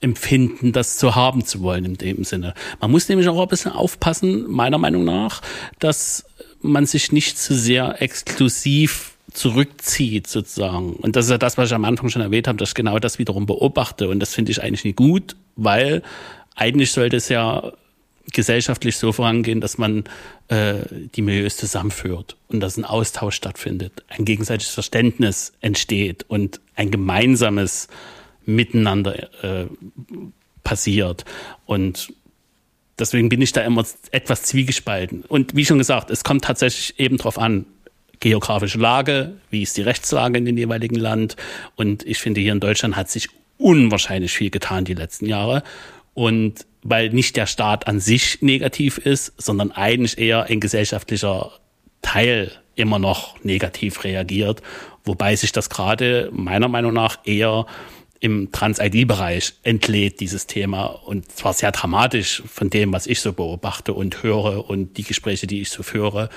[0.00, 2.54] empfinden, das zu haben zu wollen in dem Sinne.
[2.80, 5.42] Man muss nämlich auch ein bisschen aufpassen, meiner Meinung nach,
[5.78, 6.24] dass
[6.62, 10.94] man sich nicht zu sehr exklusiv zurückzieht sozusagen.
[10.94, 12.98] Und das ist ja das, was ich am Anfang schon erwähnt habe, dass ich genau
[12.98, 14.08] das wiederum beobachte.
[14.08, 16.02] Und das finde ich eigentlich nicht gut, weil
[16.56, 17.72] eigentlich sollte es ja
[18.30, 20.04] gesellschaftlich so vorangehen, dass man
[20.48, 20.74] äh,
[21.14, 27.88] die Milieus zusammenführt und dass ein Austausch stattfindet, ein gegenseitiges Verständnis entsteht und ein gemeinsames
[28.46, 29.66] Miteinander äh,
[30.64, 31.24] passiert.
[31.66, 32.12] Und
[32.98, 35.22] deswegen bin ich da immer etwas zwiegespalten.
[35.22, 37.66] Und wie schon gesagt, es kommt tatsächlich eben darauf an,
[38.20, 41.36] geografische Lage, wie ist die Rechtslage in dem jeweiligen Land.
[41.76, 45.62] Und ich finde, hier in Deutschland hat sich unwahrscheinlich viel getan die letzten Jahre.
[46.14, 51.52] Und weil nicht der Staat an sich negativ ist, sondern eigentlich eher ein gesellschaftlicher
[52.02, 54.62] Teil immer noch negativ reagiert,
[55.04, 57.66] wobei sich das gerade meiner Meinung nach eher
[58.20, 60.84] im Trans-ID-Bereich entlädt, dieses Thema.
[60.84, 65.46] Und zwar sehr dramatisch von dem, was ich so beobachte und höre und die Gespräche,
[65.46, 66.28] die ich so führe.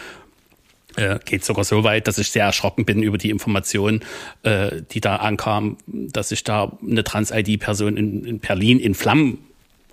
[0.95, 4.01] Äh, geht sogar so weit, dass ich sehr erschrocken bin über die Information,
[4.43, 9.39] äh, die da ankam, dass sich da eine Trans-ID-Person in, in Berlin in Flammen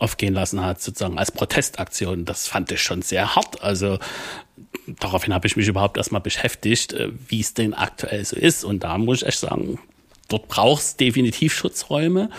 [0.00, 2.24] aufgehen lassen hat, sozusagen als Protestaktion.
[2.24, 3.62] Das fand ich schon sehr hart.
[3.62, 3.98] Also
[4.86, 8.64] daraufhin habe ich mich überhaupt erstmal beschäftigt, äh, wie es denn aktuell so ist.
[8.64, 9.78] Und da muss ich echt sagen,
[10.28, 12.30] dort braucht es definitiv Schutzräume.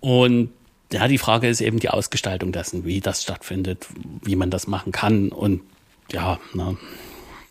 [0.00, 0.50] Und
[0.92, 3.86] ja, die Frage ist eben die Ausgestaltung dessen, wie das stattfindet,
[4.22, 5.30] wie man das machen kann.
[5.30, 5.60] Und
[6.12, 6.76] ja, na,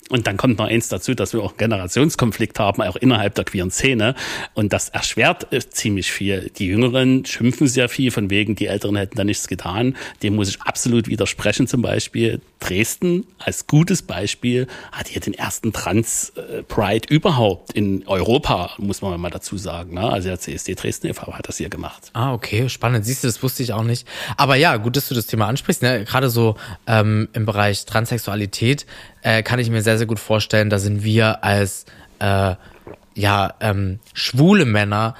[0.10, 3.72] und dann kommt noch eins dazu, dass wir auch Generationskonflikt haben, auch innerhalb der queeren
[3.72, 4.15] Szene.
[4.54, 6.50] Und das erschwert äh, ziemlich viel.
[6.58, 9.98] Die Jüngeren schimpfen sehr viel, von wegen, die Älteren hätten da nichts getan.
[10.24, 11.67] Dem muss ich absolut widersprechen.
[11.67, 19.02] Zum Beispiel Dresden als gutes Beispiel hat hier den ersten Trans-Pride überhaupt in Europa, muss
[19.02, 19.93] man mal dazu sagen.
[19.93, 20.02] Ne?
[20.02, 21.34] Also der CSD Dresden e.V.
[21.34, 22.12] hat das hier gemacht.
[22.13, 23.06] Ah, okay, spannend.
[23.06, 24.08] Siehst du, das wusste ich auch nicht.
[24.38, 25.82] Aber ja, gut, dass du das Thema ansprichst.
[25.82, 26.04] Ne?
[26.06, 26.56] Gerade so
[26.88, 28.86] ähm, im Bereich Transsexualität
[29.22, 31.86] äh, kann ich mir sehr, sehr gut vorstellen, da sind wir als
[32.20, 32.56] äh,
[33.15, 35.15] ja ähm, schwule Männer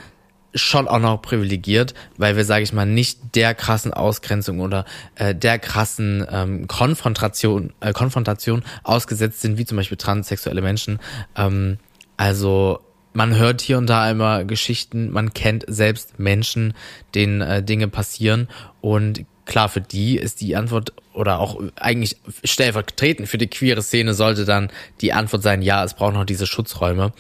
[0.57, 5.33] schon auch noch privilegiert, weil wir, sage ich mal, nicht der krassen Ausgrenzung oder äh,
[5.33, 10.99] der krassen ähm, Konfrontation, äh, Konfrontation ausgesetzt sind, wie zum Beispiel transsexuelle Menschen.
[11.35, 11.77] Ähm,
[12.17, 12.79] also
[13.13, 16.73] man hört hier und da immer Geschichten, man kennt selbst Menschen,
[17.15, 18.47] denen äh, Dinge passieren
[18.81, 24.13] und klar, für die ist die Antwort oder auch eigentlich stellvertretend für die queere Szene
[24.13, 24.69] sollte dann
[25.01, 27.11] die Antwort sein, ja, es braucht noch diese Schutzräume.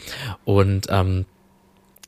[0.45, 1.25] Und ähm,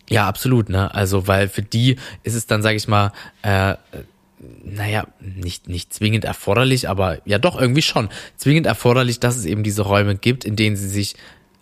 [0.09, 0.93] ja, absolut, ne?
[0.93, 3.11] Also, weil für die ist es dann, sage ich mal,
[3.43, 3.75] äh,
[4.63, 9.63] naja, nicht, nicht zwingend erforderlich, aber ja doch irgendwie schon zwingend erforderlich, dass es eben
[9.63, 11.15] diese Räume gibt, in denen sie sich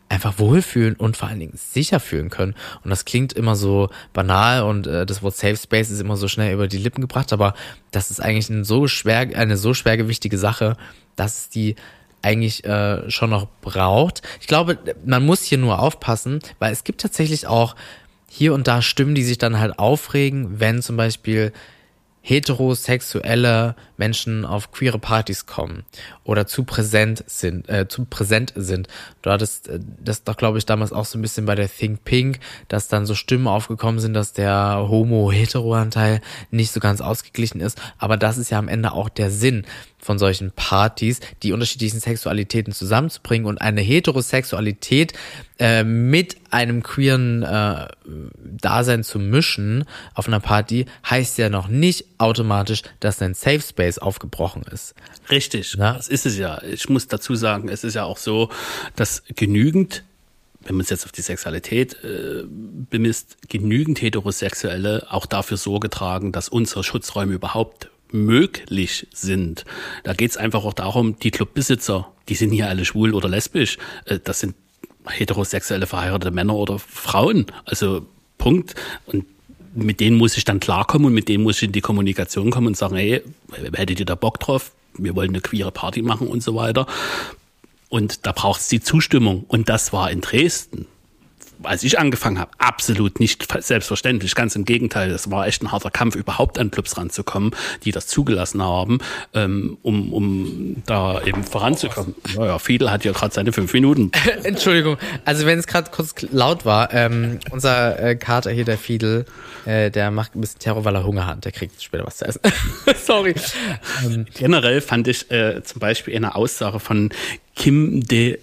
[0.10, 2.56] einfach wohlfühlen und vor allen Dingen sicher fühlen können.
[2.84, 6.28] Und das klingt immer so banal und äh, das Wort Safe Space ist immer so
[6.28, 7.56] schnell über die Lippen gebracht, aber
[7.92, 10.78] das ist eigentlich ein so schwer, eine so schwergewichtige Sache,
[11.16, 11.76] dass die
[12.22, 14.22] eigentlich äh, schon noch braucht.
[14.40, 17.76] Ich glaube, man muss hier nur aufpassen, weil es gibt tatsächlich auch
[18.30, 21.54] hier und da Stimmen, die sich dann halt aufregen, wenn zum Beispiel
[22.22, 25.84] heterosexuelle Menschen auf queere Partys kommen
[26.24, 28.88] oder zu präsent sind, äh, zu präsent sind.
[29.22, 32.04] Du hattest äh, das doch, glaube ich, damals auch so ein bisschen bei der Think
[32.04, 37.82] Pink, dass dann so Stimmen aufgekommen sind, dass der Homo-Hetero-Anteil nicht so ganz ausgeglichen ist.
[37.98, 39.66] Aber das ist ja am Ende auch der Sinn
[40.00, 45.14] von solchen Partys, die unterschiedlichen Sexualitäten zusammenzubringen und eine Heterosexualität
[45.60, 47.88] äh, mit einem queeren äh,
[48.62, 53.87] Dasein zu mischen auf einer Party, heißt ja noch nicht automatisch, dass ein Safe Space
[53.98, 54.94] aufgebrochen ist.
[55.30, 55.94] Richtig, Na?
[55.94, 56.62] das ist es ja.
[56.64, 58.50] Ich muss dazu sagen, es ist ja auch so,
[58.96, 60.04] dass genügend
[60.64, 66.34] wenn man es jetzt auf die Sexualität äh, bemisst, genügend Heterosexuelle auch dafür Sorge tragen,
[66.34, 69.66] dass unsere Schutzräume überhaupt möglich sind.
[70.04, 73.78] Da geht es einfach auch darum, die Clubbesitzer, die sind hier alle schwul oder lesbisch.
[74.06, 74.56] Äh, das sind
[75.08, 77.46] heterosexuelle verheiratete Männer oder Frauen.
[77.66, 78.06] Also
[78.38, 78.76] Punkt.
[79.06, 79.26] Und
[79.78, 82.68] mit denen muss ich dann klarkommen und mit denen muss ich in die Kommunikation kommen
[82.68, 83.22] und sagen, hey,
[83.74, 84.72] hättet ihr da Bock drauf?
[84.98, 86.88] Wir wollen eine queere Party machen und so weiter.
[87.90, 89.46] Und da braucht es die Zustimmung.
[89.48, 90.88] Und das war in Dresden
[91.64, 94.36] als ich angefangen habe, absolut nicht selbstverständlich.
[94.36, 97.52] Ganz im Gegenteil, es war echt ein harter Kampf, überhaupt an Clubs ranzukommen,
[97.84, 99.00] die das zugelassen haben,
[99.34, 102.16] ähm, um, um da eben voranzukommen.
[102.36, 104.12] Naja, Fiedel hat ja gerade seine fünf Minuten.
[104.44, 109.26] Entschuldigung, also wenn es gerade kurz laut war, ähm, unser äh, Kater hier, der Fiedel,
[109.66, 111.46] äh, der macht ein bisschen Terror, weil er Hunger hat.
[111.46, 112.42] Der kriegt später was zu essen.
[113.04, 113.36] Sorry.
[114.06, 117.10] Ähm, Generell fand ich äh, zum Beispiel eine Aussage von
[117.56, 118.40] Kim De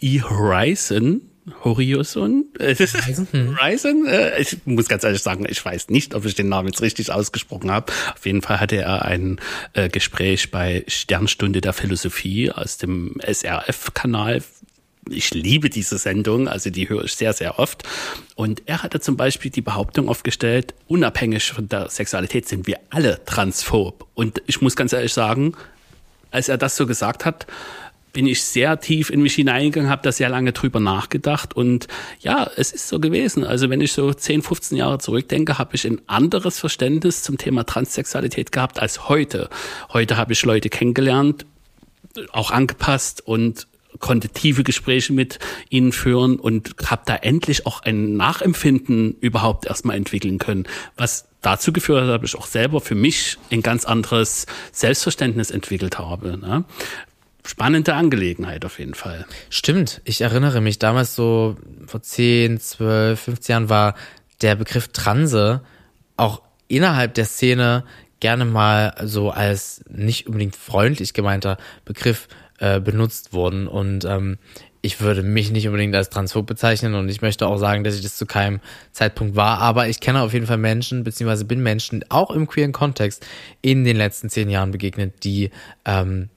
[0.00, 0.20] E.
[0.20, 1.22] Horizon,
[1.64, 2.46] Horizon?
[2.58, 4.06] Horizon?
[4.06, 7.12] Äh, ich muss ganz ehrlich sagen, ich weiß nicht, ob ich den Namen jetzt richtig
[7.12, 7.92] ausgesprochen habe.
[8.14, 9.40] Auf jeden Fall hatte er ein
[9.72, 14.42] äh, Gespräch bei Sternstunde der Philosophie aus dem SRF-Kanal.
[15.08, 17.84] Ich liebe diese Sendung, also die höre ich sehr, sehr oft.
[18.34, 23.24] Und er hatte zum Beispiel die Behauptung aufgestellt, unabhängig von der Sexualität sind wir alle
[23.24, 24.08] transphob.
[24.14, 25.52] Und ich muss ganz ehrlich sagen,
[26.32, 27.46] als er das so gesagt hat,
[28.16, 31.86] bin ich sehr tief in mich hineingegangen, habe da sehr lange drüber nachgedacht und
[32.18, 33.44] ja, es ist so gewesen.
[33.44, 37.64] Also wenn ich so 10, 15 Jahre zurückdenke, habe ich ein anderes Verständnis zum Thema
[37.64, 39.50] Transsexualität gehabt als heute.
[39.92, 41.44] Heute habe ich Leute kennengelernt,
[42.32, 43.66] auch angepasst und
[43.98, 49.96] konnte tiefe Gespräche mit ihnen führen und habe da endlich auch ein Nachempfinden überhaupt erstmal
[49.96, 50.64] entwickeln können,
[50.96, 55.98] was dazu geführt hat, dass ich auch selber für mich ein ganz anderes Selbstverständnis entwickelt
[55.98, 56.36] habe.
[56.38, 56.64] Ne?
[57.48, 59.26] Spannende Angelegenheit auf jeden Fall.
[59.50, 61.56] Stimmt, ich erinnere mich, damals so
[61.86, 63.94] vor 10, 12, 15 Jahren war
[64.42, 65.62] der Begriff Transe
[66.16, 67.84] auch innerhalb der Szene
[68.20, 72.28] gerne mal so als nicht unbedingt freundlich gemeinter Begriff
[72.58, 74.38] äh, benutzt worden und ähm,
[74.86, 78.02] ich würde mich nicht unbedingt als transphob bezeichnen und ich möchte auch sagen, dass ich
[78.02, 78.60] das zu keinem
[78.92, 82.72] Zeitpunkt war, aber ich kenne auf jeden Fall Menschen, beziehungsweise bin Menschen auch im queeren
[82.72, 83.26] Kontext
[83.62, 85.50] in den letzten zehn Jahren begegnet, die
[85.84, 86.30] ähm,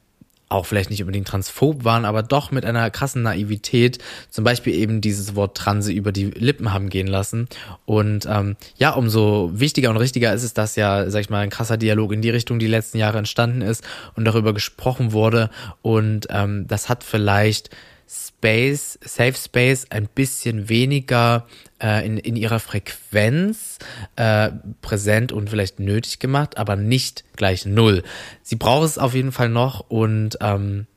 [0.50, 5.00] auch vielleicht nicht unbedingt transphob waren, aber doch mit einer krassen Naivität zum Beispiel eben
[5.00, 7.48] dieses Wort Transe über die Lippen haben gehen lassen.
[7.86, 11.52] Und ähm, ja, umso wichtiger und richtiger ist es, dass ja, sag ich mal, ein
[11.52, 13.84] krasser Dialog in die Richtung die letzten Jahre entstanden ist
[14.16, 15.52] und darüber gesprochen wurde.
[15.84, 17.70] Und ähm, das hat vielleicht
[18.10, 21.46] Space, Safe Space ein bisschen weniger
[21.82, 23.80] äh, in, in ihrer Frequenz
[24.15, 28.04] äh, präsent und vielleicht nötig gemacht, aber nicht gleich null.
[28.44, 30.88] Sie braucht es auf jeden Fall noch und ähm,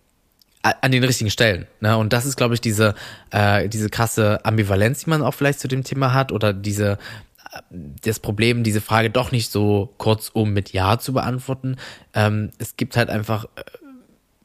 [0.62, 1.66] an den richtigen Stellen.
[1.80, 1.96] Ne?
[1.96, 2.94] Und das ist, glaube ich, diese,
[3.30, 6.98] äh, diese krasse Ambivalenz, die man auch vielleicht zu dem Thema hat oder diese
[7.52, 7.60] äh,
[8.02, 11.76] das Problem, diese Frage doch nicht so kurzum mit Ja zu beantworten.
[12.14, 13.62] Ähm, es gibt halt einfach äh,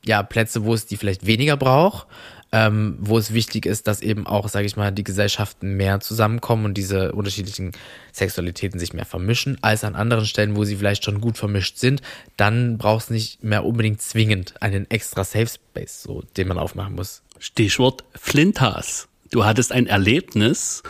[0.06, 2.08] ja Plätze, wo es die vielleicht weniger braucht
[2.52, 6.66] ähm, wo es wichtig ist, dass eben auch, sage ich mal, die Gesellschaften mehr zusammenkommen
[6.66, 7.74] und diese unterschiedlichen
[8.14, 12.02] Sexualitäten sich mehr vermischen, als an anderen Stellen, wo sie vielleicht schon gut vermischt sind.
[12.38, 16.96] Dann braucht es nicht mehr unbedingt zwingend einen extra Safe Space, so, den man aufmachen
[16.96, 17.22] muss.
[17.40, 19.10] Stichwort Flintas.
[19.32, 20.84] Du hattest ein Erlebnis,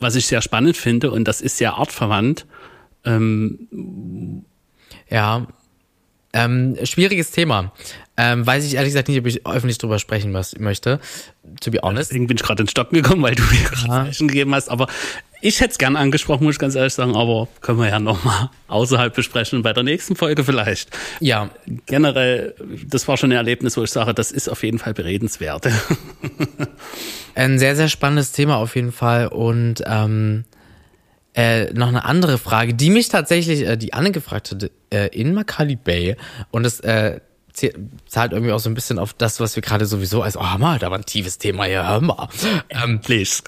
[0.00, 2.46] was ich sehr spannend finde und das ist sehr artverwandt.
[3.04, 4.44] Ähm,
[5.10, 5.46] ja,
[6.32, 7.72] ähm, schwieriges Thema.
[8.16, 11.00] Ähm, weiß ich ehrlich gesagt nicht, ob ich öffentlich drüber sprechen möchte.
[11.60, 12.10] To be honest.
[12.10, 14.26] Deswegen bin ich gerade in Stocken gekommen, weil du mir gerade ja.
[14.26, 14.68] gegeben hast.
[14.68, 14.86] Aber
[15.40, 17.16] ich hätte es gern angesprochen, muss ich ganz ehrlich sagen.
[17.16, 20.90] Aber können wir ja nochmal außerhalb besprechen, bei der nächsten Folge vielleicht.
[21.18, 21.50] Ja.
[21.86, 22.54] Generell,
[22.86, 25.68] das war schon ein Erlebnis, wo ich sage, das ist auf jeden Fall beredenswert.
[27.34, 29.26] ein sehr, sehr spannendes Thema auf jeden Fall.
[29.26, 30.44] Und ähm,
[31.34, 35.34] äh, noch eine andere Frage, die mich tatsächlich, äh, die Anne gefragt hatte, äh, in
[35.34, 36.16] Makali Bay.
[36.52, 37.18] Und es äh,
[38.06, 40.58] zahlt irgendwie auch so ein bisschen auf das, was wir gerade sowieso als, oh, hör
[40.58, 42.28] mal, da war ein tiefes Thema hier, hör mal.
[42.68, 43.42] Ähm, Please.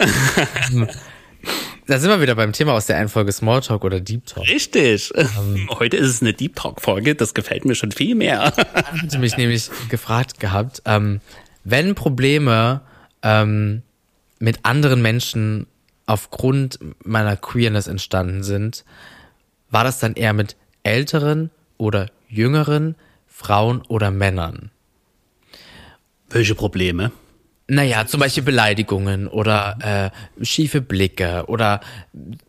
[1.86, 4.46] da sind wir wieder beim Thema aus der einen Folge Smalltalk oder Deep Talk.
[4.46, 5.12] Richtig.
[5.14, 8.52] Ähm, Heute ist es eine Deep Talk-Folge, das gefällt mir schon viel mehr.
[8.94, 11.20] Ich hatte mich nämlich gefragt gehabt, ähm,
[11.64, 12.82] wenn Probleme
[13.22, 13.82] ähm,
[14.38, 15.66] mit anderen Menschen
[16.06, 18.84] aufgrund meiner Queerness entstanden sind,
[19.70, 22.94] war das dann eher mit älteren oder jüngeren
[23.37, 24.70] Frauen oder Männern?
[26.31, 27.12] Welche Probleme?
[27.68, 31.81] Naja, zum Beispiel Beleidigungen oder äh, schiefe Blicke oder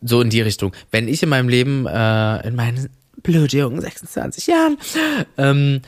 [0.02, 0.74] so in die Richtung.
[0.90, 2.90] Wenn ich in meinem Leben, äh, in meinen
[3.22, 4.78] blödjungen 26 Jahren,
[5.38, 5.82] ähm,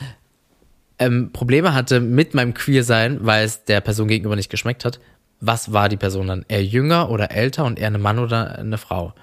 [0.98, 5.00] ähm, Probleme hatte mit meinem Queersein, weil es der Person gegenüber nicht geschmeckt hat,
[5.40, 6.44] was war die Person dann?
[6.46, 9.14] Eher jünger oder älter und eher eine Mann oder eine Frau?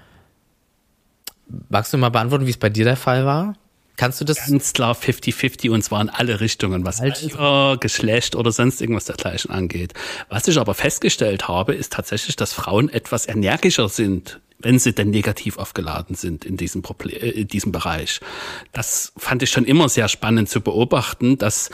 [1.68, 3.54] Magst du mal beantworten, wie es bei dir der Fall war?
[3.98, 4.46] Kannst du das?
[4.46, 9.50] Ganz klar 50-50 und zwar in alle Richtungen, was Alter, Geschlecht oder sonst irgendwas dergleichen
[9.50, 9.92] angeht.
[10.28, 15.10] Was ich aber festgestellt habe, ist tatsächlich, dass Frauen etwas energischer sind, wenn sie denn
[15.10, 18.20] negativ aufgeladen sind in diesem, Problem, äh, in diesem Bereich.
[18.72, 21.70] Das fand ich schon immer sehr spannend zu beobachten, dass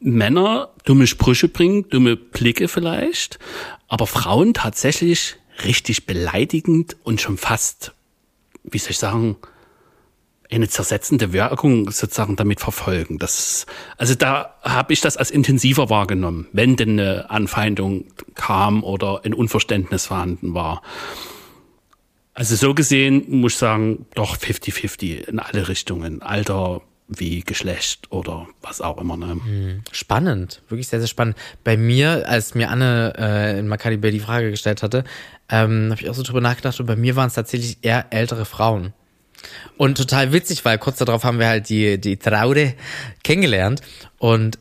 [0.00, 3.38] Männer dumme Sprüche bringen, dumme Blicke vielleicht,
[3.86, 7.92] aber Frauen tatsächlich richtig beleidigend und schon fast,
[8.64, 9.36] wie soll ich sagen,
[10.50, 13.18] eine zersetzende Wirkung sozusagen damit verfolgen.
[13.18, 19.20] Das, also da habe ich das als intensiver wahrgenommen, wenn denn eine Anfeindung kam oder
[19.24, 20.82] ein Unverständnis vorhanden war.
[22.34, 26.22] Also so gesehen muss ich sagen, doch 50-50 in alle Richtungen.
[26.22, 26.80] Alter
[27.10, 29.16] wie Geschlecht oder was auch immer.
[29.16, 29.40] Ne?
[29.44, 29.82] Hm.
[29.90, 31.36] Spannend, wirklich sehr, sehr spannend.
[31.64, 35.04] Bei mir, als mir Anne äh, in Maccabi Bay die Frage gestellt hatte,
[35.48, 38.44] ähm, habe ich auch so drüber nachgedacht und bei mir waren es tatsächlich eher ältere
[38.44, 38.94] Frauen.
[39.76, 42.74] Und total witzig, weil kurz darauf haben wir halt die, die Traude
[43.22, 43.80] kennengelernt.
[44.18, 44.58] Und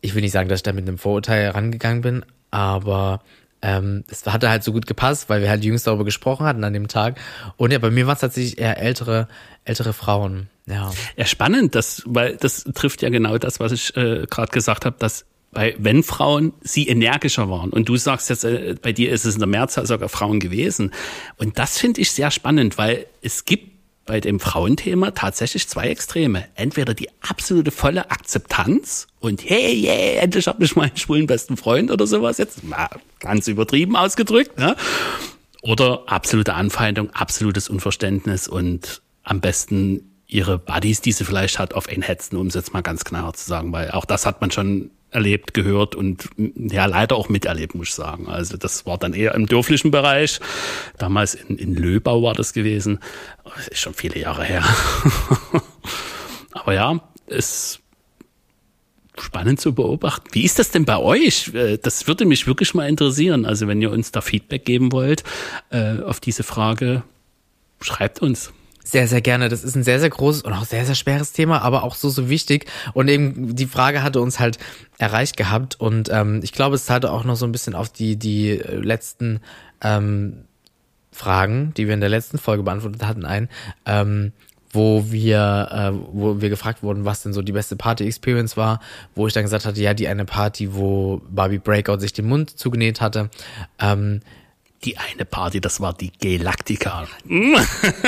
[0.00, 3.22] ich will nicht sagen, dass ich da mit einem Vorurteil herangegangen bin, aber
[3.62, 6.72] ähm, es hatte halt so gut gepasst, weil wir halt jüngst darüber gesprochen hatten an
[6.72, 7.20] dem Tag.
[7.56, 9.28] Und ja, bei mir waren es tatsächlich eher ältere,
[9.64, 10.48] ältere Frauen.
[10.66, 10.92] Ja.
[11.16, 14.96] ja, spannend, das, weil das trifft ja genau das, was ich äh, gerade gesagt habe,
[14.98, 19.24] dass bei wenn Frauen sie energischer waren und du sagst jetzt äh, bei dir ist
[19.24, 20.92] es in der Mehrzahl sogar Frauen gewesen
[21.38, 23.79] und das finde ich sehr spannend, weil es gibt
[24.10, 26.44] bei dem Frauenthema tatsächlich zwei Extreme.
[26.56, 31.92] Entweder die absolute volle Akzeptanz und hey, yeah, endlich habe ich meinen schwulen besten Freund
[31.92, 32.90] oder sowas jetzt, na,
[33.20, 34.74] ganz übertrieben ausgedrückt, ne?
[35.62, 41.88] Oder absolute Anfeindung, absolutes Unverständnis und am besten ihre Buddies, die sie vielleicht hat, auf
[41.88, 44.50] ihn hetzen, um es jetzt mal ganz klar zu sagen, weil auch das hat man
[44.50, 48.28] schon erlebt, gehört und ja leider auch miterlebt, muss ich sagen.
[48.28, 50.40] Also das war dann eher im dörflichen Bereich.
[50.98, 53.00] Damals in, in Löbau war das gewesen.
[53.56, 54.64] Das ist schon viele Jahre her.
[56.52, 57.80] Aber ja, ist
[59.18, 60.28] spannend zu beobachten.
[60.32, 61.52] Wie ist das denn bei euch?
[61.54, 63.44] Äh, das würde mich wirklich mal interessieren.
[63.44, 65.24] Also wenn ihr uns da Feedback geben wollt
[65.70, 67.02] äh, auf diese Frage,
[67.80, 68.52] schreibt uns.
[68.90, 69.48] Sehr, sehr gerne.
[69.48, 72.08] Das ist ein sehr, sehr großes und auch sehr, sehr schweres Thema, aber auch so,
[72.08, 72.66] so wichtig.
[72.92, 74.58] Und eben die Frage hatte uns halt
[74.98, 75.78] erreicht gehabt.
[75.78, 79.38] Und ähm, ich glaube, es hatte auch noch so ein bisschen auf die, die letzten
[79.80, 80.42] ähm,
[81.12, 83.48] Fragen, die wir in der letzten Folge beantwortet hatten, ein.
[83.86, 84.32] Ähm,
[84.72, 88.80] wo wir, äh, wo wir gefragt wurden, was denn so die beste Party-Experience war,
[89.14, 92.58] wo ich dann gesagt hatte, ja, die eine Party, wo Barbie Breakout sich den Mund
[92.58, 93.30] zugenäht hatte.
[93.78, 94.20] Ähm,
[94.84, 97.06] die eine Party, das war die Galactica.
[97.24, 97.56] Die,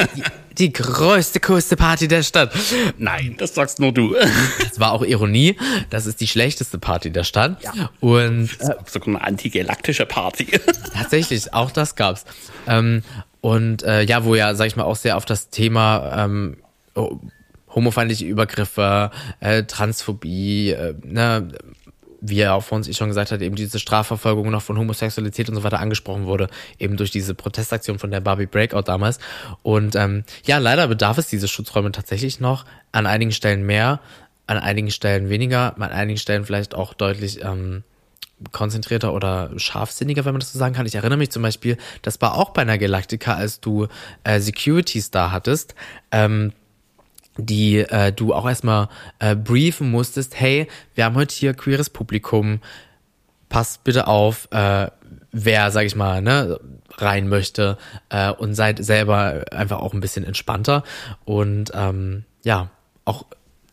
[0.59, 2.53] die größte, coolste Party der Stadt.
[2.99, 4.15] Nein, das sagst nur du.
[4.59, 5.57] Das war auch Ironie.
[5.91, 7.63] Das ist die schlechteste Party der Stadt.
[7.63, 7.91] Ja.
[8.01, 10.47] Und äh, sogar eine antigalaktische Party.
[10.95, 12.25] Tatsächlich, auch das gab's.
[12.67, 13.03] Ähm,
[13.43, 16.57] und äh, ja, wo ja, sag ich mal, auch sehr auf das Thema ähm,
[17.75, 19.11] homofeindliche Übergriffe,
[19.41, 21.49] äh, Transphobie, äh, ne,
[22.25, 25.57] wie er auch vor uns schon gesagt hat, eben diese Strafverfolgung noch von Homosexualität und
[25.57, 26.49] so weiter angesprochen wurde,
[26.79, 29.19] eben durch diese Protestaktion von der Barbie Breakout damals.
[29.63, 34.01] Und ähm, ja, leider bedarf es diese Schutzräume tatsächlich noch, an einigen Stellen mehr,
[34.47, 37.83] an einigen Stellen weniger, an einigen Stellen vielleicht auch deutlich ähm,
[38.53, 40.87] konzentrierter oder scharfsinniger, wenn man das so sagen kann.
[40.87, 43.89] Ich erinnere mich zum Beispiel, das war auch bei einer Galactica, als du
[44.23, 45.75] äh, Securities da hattest.
[46.13, 46.53] Ähm,
[47.37, 52.61] die äh, du auch erstmal äh, briefen musstest, hey, wir haben heute hier queeres Publikum,
[53.49, 54.89] passt bitte auf, äh,
[55.33, 56.61] wer, sag ich mal, ne,
[56.97, 57.79] rein möchte
[58.11, 60.83] äh, und seid selber einfach auch ein bisschen entspannter
[61.25, 62.71] und ähm, ja,
[63.05, 63.27] auch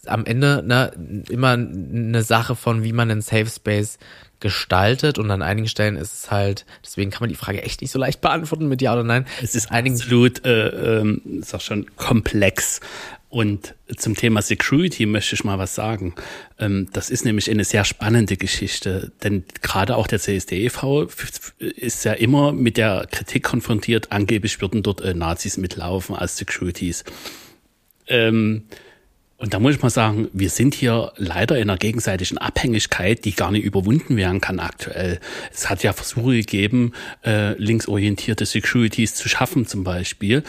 [0.06, 0.92] am Ende ne,
[1.30, 4.00] immer eine Sache von, wie man einen Safe Space
[4.40, 7.92] gestaltet und an einigen Stellen ist es halt, deswegen kann man die Frage echt nicht
[7.92, 9.26] so leicht beantworten mit Ja oder Nein.
[9.42, 12.80] Es ist absolut, äh, ähm, ist auch schon komplex.
[13.30, 16.16] Und zum Thema Security möchte ich mal was sagen.
[16.58, 21.08] Ähm, das ist nämlich eine sehr spannende Geschichte, denn gerade auch der CSDEV
[21.60, 27.04] ist ja immer mit der Kritik konfrontiert, angeblich würden dort äh, Nazis mitlaufen als Securities.
[28.08, 28.64] Ähm,
[29.38, 33.34] und da muss ich mal sagen, wir sind hier leider in einer gegenseitigen Abhängigkeit, die
[33.34, 35.20] gar nicht überwunden werden kann aktuell.
[35.54, 36.92] Es hat ja Versuche gegeben,
[37.24, 40.44] äh, linksorientierte Securities zu schaffen zum Beispiel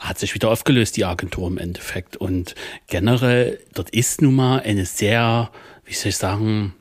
[0.00, 2.16] hat sich wieder aufgelöst, die Agentur im Endeffekt.
[2.16, 2.54] Und
[2.88, 5.50] generell, dort ist nun mal eine sehr,
[5.84, 6.74] wie soll ich sagen,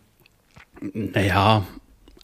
[0.93, 1.65] naja,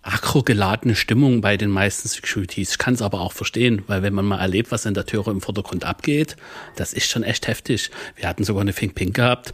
[0.02, 2.72] aggro-geladene Stimmung bei den meisten Securities.
[2.72, 5.32] Ich kann es aber auch verstehen, weil wenn man mal erlebt, was in der Türe
[5.32, 6.38] im Vordergrund abgeht,
[6.76, 7.91] das ist schon echt heftig.
[8.16, 9.54] Wir hatten sogar eine Fink Pink gehabt.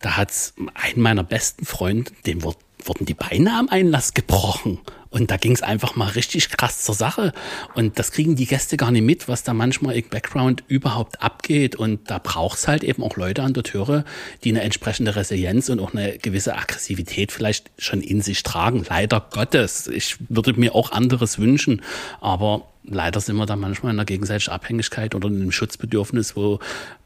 [0.00, 4.78] Da hat's einen meiner besten Freunde, dem wurde wurden die Beine am Einlass gebrochen.
[5.14, 7.32] Und da ging es einfach mal richtig krass zur Sache.
[7.74, 11.76] Und das kriegen die Gäste gar nicht mit, was da manchmal im Background überhaupt abgeht.
[11.76, 14.04] Und da braucht's halt eben auch Leute an der Türe,
[14.42, 18.84] die eine entsprechende Resilienz und auch eine gewisse Aggressivität vielleicht schon in sich tragen.
[18.88, 19.86] Leider Gottes.
[19.86, 21.82] Ich würde mir auch anderes wünschen.
[22.20, 26.58] Aber leider sind wir da manchmal in einer gegenseitigen Abhängigkeit oder in einem Schutzbedürfnis, wo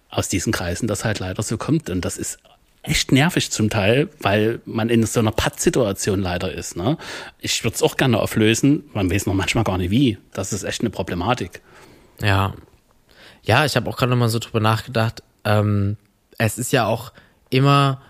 [0.09, 1.91] aus diesen Kreisen das halt leider so kommt.
[1.91, 2.39] Und das ist
[2.89, 6.77] echt nervig zum Teil, weil man in so einer Pattsituation leider ist.
[6.77, 6.97] Ne?
[7.39, 10.19] Ich würde es auch gerne auflösen, man weiß noch manchmal gar nicht wie.
[10.33, 11.61] Das ist echt eine Problematik.
[12.23, 12.55] Ja.
[13.43, 15.23] Ja, ich habe auch gerade noch mal so drüber nachgedacht.
[15.45, 15.97] Ähm,
[16.39, 17.13] es ist ja auch
[17.51, 18.03] immer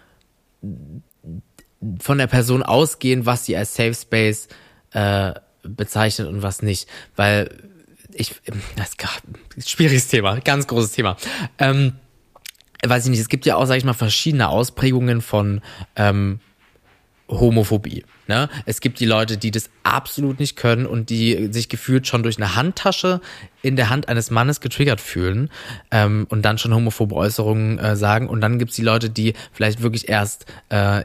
[2.00, 4.48] von der Person ausgehen, was sie als Safe Space
[4.92, 6.88] äh, bezeichnet und was nicht.
[7.14, 7.50] Weil
[8.12, 8.34] ich,
[8.76, 8.96] das
[9.56, 11.16] ist schwieriges Thema, ganz großes Thema.
[11.58, 11.94] Ähm,
[12.86, 15.60] weiß ich nicht, es gibt ja auch, sag ich mal, verschiedene Ausprägungen von
[15.96, 16.40] ähm,
[17.28, 18.04] Homophobie.
[18.26, 18.48] Ne?
[18.66, 22.36] Es gibt die Leute, die das absolut nicht können und die sich gefühlt schon durch
[22.36, 23.20] eine Handtasche
[23.62, 25.50] in der Hand eines Mannes getriggert fühlen
[25.90, 28.28] ähm, und dann schon homophobe Äußerungen äh, sagen.
[28.28, 31.02] Und dann gibt's die Leute, die vielleicht wirklich erst äh,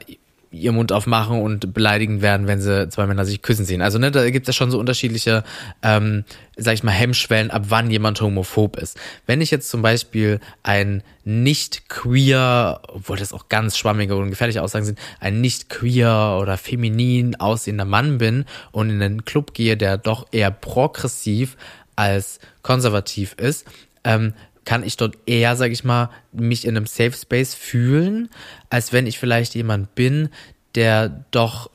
[0.54, 3.82] ihr Mund aufmachen und beleidigen werden, wenn sie zwei Männer sich küssen sehen.
[3.82, 5.44] Also ne, da gibt es ja schon so unterschiedliche,
[5.82, 6.24] ähm,
[6.56, 9.00] sag ich mal, Hemmschwellen, ab wann jemand homophob ist.
[9.26, 14.62] Wenn ich jetzt zum Beispiel ein nicht queer, obwohl das auch ganz schwammige und gefährliche
[14.62, 19.76] Aussagen sind, ein nicht queer oder feminin aussehender Mann bin und in einen Club gehe,
[19.76, 21.58] der doch eher progressiv
[21.96, 23.66] als konservativ ist,
[24.04, 24.34] ähm,
[24.66, 28.30] kann ich dort eher, sag ich mal, mich in einem Safe Space fühlen,
[28.70, 30.30] als wenn ich vielleicht jemand bin,
[30.76, 31.70] der doch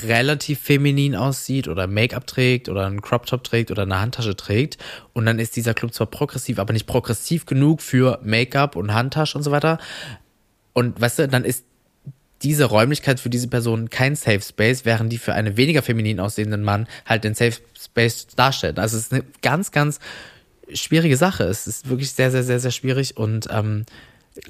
[0.00, 4.78] relativ feminin aussieht oder Make-up trägt oder einen Crop Top trägt oder eine Handtasche trägt
[5.12, 9.36] und dann ist dieser Club zwar progressiv, aber nicht progressiv genug für Make-up und Handtasche
[9.36, 9.78] und so weiter
[10.72, 11.64] und weißt du, dann ist
[12.42, 16.62] diese Räumlichkeit für diese Person kein Safe Space, während die für einen weniger feminin aussehenden
[16.62, 18.78] Mann halt den Safe Space darstellt.
[18.78, 20.00] Also es ist eine ganz, ganz
[20.74, 21.44] schwierige Sache.
[21.44, 23.84] Es ist wirklich sehr, sehr, sehr, sehr schwierig und ähm,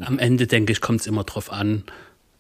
[0.01, 1.85] am Ende denke ich, kommt es immer drauf an,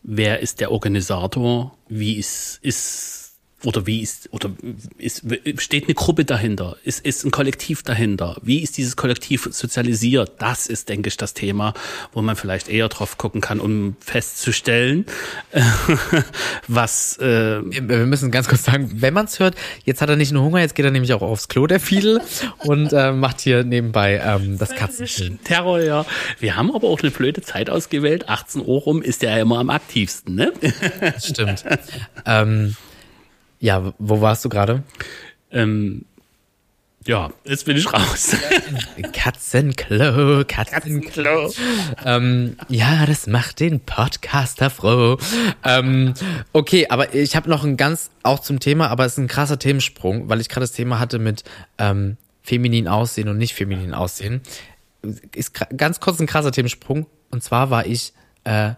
[0.03, 3.22] wer ist der Organisator, wie ist, ist
[3.65, 4.51] oder wie ist, oder
[4.99, 5.25] ist,
[5.59, 6.77] steht eine Gruppe dahinter?
[6.85, 8.37] Ist, ist ein Kollektiv dahinter?
[8.43, 10.33] Wie ist dieses Kollektiv sozialisiert?
[10.39, 11.75] Das ist, denke ich, das Thema,
[12.13, 15.07] wo man vielleicht eher drauf gucken kann, um festzustellen,
[16.69, 17.19] was.
[17.19, 19.55] Äh Wir müssen ganz kurz sagen, wenn man es hört,
[19.85, 22.21] jetzt hat er nicht nur Hunger, jetzt geht er nämlich auch aufs Klo, der Fiedel,
[22.59, 25.39] und äh, macht hier nebenbei ähm, das Katzenspiel.
[25.45, 26.05] Terror, ja.
[26.41, 28.29] Wir haben aber auch eine blöde Zeit ausgewählt.
[28.29, 30.53] 18 Uhr rum ist der ja immer am aktivsten, ne?
[31.19, 31.65] Stimmt.
[32.27, 32.77] ähm,
[33.63, 34.83] ja, wo warst du gerade?
[35.53, 36.05] Ähm,
[37.07, 38.37] ja, jetzt bin ich raus.
[39.13, 41.53] Katzenklo, Katzenklo.
[42.05, 45.17] ähm, ja, das macht den Podcaster froh.
[45.65, 46.15] Ähm,
[46.53, 49.61] okay, aber ich habe noch ein ganz, auch zum Thema, aber es ist ein krasser
[49.61, 51.45] Themensprung, weil ich gerade das Thema hatte mit
[51.79, 54.43] ähm, feminin aussehen und nicht feminin aussehen.
[55.35, 57.07] Ist ganz kurz ein krasser Themensprung.
[57.31, 58.73] Und zwar war ich äh,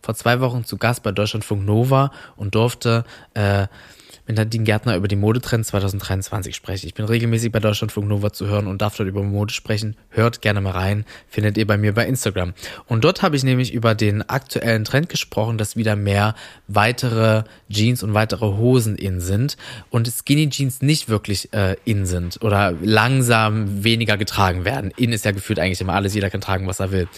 [0.00, 3.66] vor zwei Wochen zu Gast bei Deutschlandfunk Nova und durfte äh,
[4.30, 6.86] mit Nadine Gärtner über die Modetrends 2023 spreche.
[6.86, 9.96] Ich bin regelmäßig bei Deutschlandfunk Nova zu hören und darf dort über Mode sprechen.
[10.08, 12.54] Hört gerne mal rein, findet ihr bei mir bei Instagram.
[12.86, 16.36] Und dort habe ich nämlich über den aktuellen Trend gesprochen, dass wieder mehr
[16.68, 19.56] weitere Jeans und weitere Hosen in sind
[19.90, 24.92] und Skinny Jeans nicht wirklich äh, in sind oder langsam weniger getragen werden.
[24.96, 27.08] In ist ja gefühlt eigentlich immer alles, jeder kann tragen, was er will.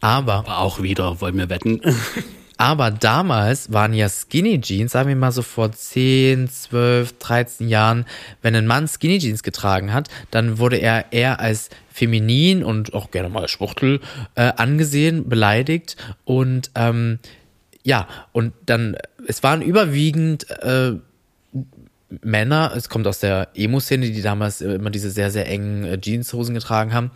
[0.00, 1.80] Aber, Aber auch wieder, wollen wir wetten.
[2.58, 8.06] Aber damals waren ja Skinny Jeans, sagen wir mal so vor 10, 12, 13 Jahren,
[8.40, 13.10] wenn ein Mann Skinny Jeans getragen hat, dann wurde er eher als feminin und auch
[13.10, 14.00] gerne mal Schwuchtel
[14.34, 15.96] äh, angesehen, beleidigt.
[16.24, 17.18] Und ähm,
[17.82, 18.96] ja, und dann,
[19.26, 20.94] es waren überwiegend äh,
[22.22, 26.54] Männer, es kommt aus der Emo-Szene, die damals immer diese sehr, sehr engen äh, Jeanshosen
[26.54, 27.10] getragen haben,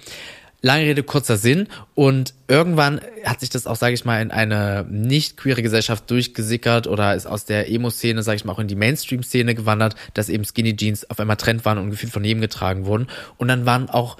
[0.63, 1.69] Lange Rede, kurzer Sinn.
[1.95, 6.87] Und irgendwann hat sich das auch, sage ich mal, in eine nicht queere Gesellschaft durchgesickert
[6.87, 10.45] oder ist aus der Emo-Szene, sage ich mal, auch in die Mainstream-Szene gewandert, dass eben
[10.45, 13.09] Skinny Jeans auf einmal Trend waren und gefühlt von jedem getragen wurden.
[13.39, 14.19] Und dann waren auch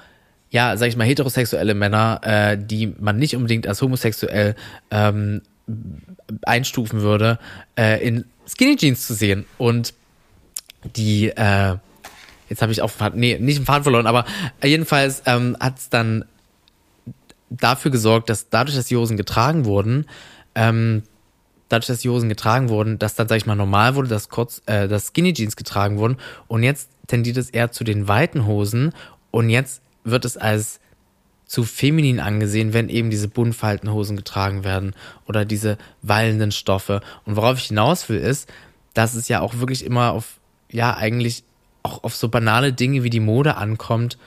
[0.51, 4.55] ja, sag ich mal, heterosexuelle Männer, äh, die man nicht unbedingt als homosexuell
[4.91, 5.41] ähm,
[6.41, 7.39] einstufen würde,
[7.77, 9.45] äh, in Skinny Jeans zu sehen.
[9.57, 9.93] Und
[10.97, 11.77] die äh,
[12.49, 14.25] jetzt habe ich auch, nee, nicht im Faden verloren, aber
[14.61, 16.25] jedenfalls ähm, hat es dann
[17.51, 20.05] dafür gesorgt, dass dadurch, dass die Hosen getragen wurden,
[20.55, 21.03] ähm,
[21.69, 24.61] dadurch, dass die Hosen getragen wurden, dass dann, sag ich mal, normal wurde, dass kurz,
[24.65, 28.93] äh, dass Skinny Jeans getragen wurden und jetzt tendiert es eher zu den weiten Hosen
[29.31, 30.79] und jetzt wird es als
[31.45, 34.95] zu feminin angesehen, wenn eben diese Buntfaltenhosen getragen werden
[35.27, 37.01] oder diese wallenden Stoffe.
[37.25, 38.49] Und worauf ich hinaus will, ist,
[38.93, 40.39] dass es ja auch wirklich immer auf,
[40.71, 41.43] ja, eigentlich
[41.83, 44.17] auch auf so banale Dinge wie die Mode ankommt,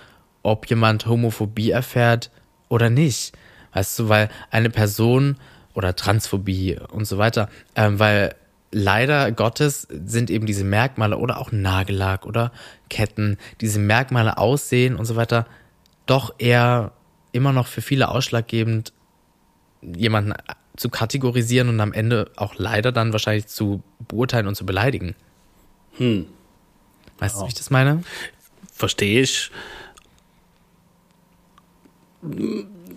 [0.43, 2.31] ob jemand Homophobie erfährt
[2.69, 3.37] oder nicht.
[3.73, 5.37] Weißt du, weil eine Person
[5.75, 8.35] oder Transphobie und so weiter, ähm, weil
[8.71, 12.53] leider Gottes sind eben diese Merkmale oder auch Nagellack oder
[12.89, 15.47] Ketten, diese Merkmale aussehen und so weiter,
[16.07, 16.93] doch eher
[17.33, 18.93] immer noch für viele ausschlaggebend,
[19.83, 20.35] jemanden
[20.77, 25.15] zu kategorisieren und am Ende auch leider dann wahrscheinlich zu beurteilen und zu beleidigen.
[25.97, 26.27] Hm.
[27.19, 27.41] Weißt ja.
[27.41, 28.03] du, wie ich das meine?
[28.73, 29.51] Verstehe ich.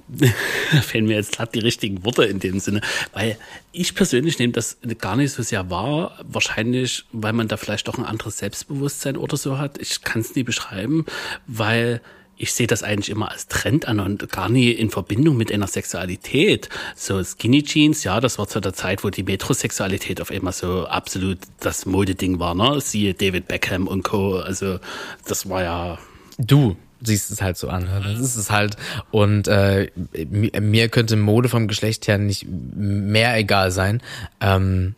[0.10, 2.82] Da fehlen mir jetzt gerade die richtigen Worte in dem Sinne,
[3.14, 3.38] weil
[3.72, 7.98] ich persönlich nehme das gar nicht so sehr wahr, wahrscheinlich, weil man da vielleicht doch
[7.98, 9.78] ein anderes Selbstbewusstsein oder so hat.
[9.80, 11.06] Ich kann es nie beschreiben,
[11.46, 12.02] weil
[12.38, 15.68] ich sehe das eigentlich immer als Trend an und gar nie in Verbindung mit einer
[15.68, 16.70] Sexualität.
[16.96, 20.86] So Skinny Jeans, ja, das war zu der Zeit, wo die Metrosexualität auf einmal so
[20.86, 22.80] absolut das Modeding war, ne?
[22.80, 24.38] Siehe David Beckham und Co.
[24.38, 24.80] Also
[25.26, 25.98] das war ja.
[26.38, 27.84] Du siehst es halt so an.
[27.84, 28.02] Ne?
[28.04, 28.78] Das ist es halt.
[29.12, 29.92] Und äh,
[30.30, 34.02] mir könnte Mode vom Geschlecht her nicht mehr egal sein.
[34.42, 34.96] Ähm,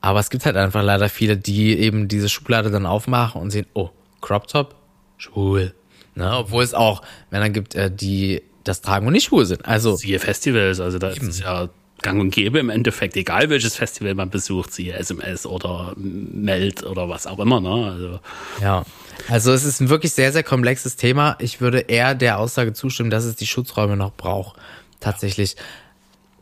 [0.00, 3.66] aber es gibt halt einfach leider viele, die eben diese Schublade dann aufmachen und sehen,
[3.74, 3.90] oh,
[4.20, 4.76] Crop Top,
[5.16, 5.74] schwul.
[6.14, 6.36] Ne?
[6.36, 9.64] Obwohl es auch Männer gibt, äh, die das tragen und nicht schwul sind.
[9.64, 11.68] Also siehe Festivals, also da ist es ja
[12.02, 17.08] gang und gäbe im Endeffekt, egal welches Festival man besucht, siehe SMS oder Meld oder
[17.08, 17.60] was auch immer.
[17.60, 17.90] Ne?
[17.92, 18.20] Also.
[18.60, 18.84] Ja,
[19.28, 21.36] also es ist ein wirklich sehr, sehr komplexes Thema.
[21.40, 24.56] Ich würde eher der Aussage zustimmen, dass es die Schutzräume noch braucht.
[25.00, 25.56] Tatsächlich.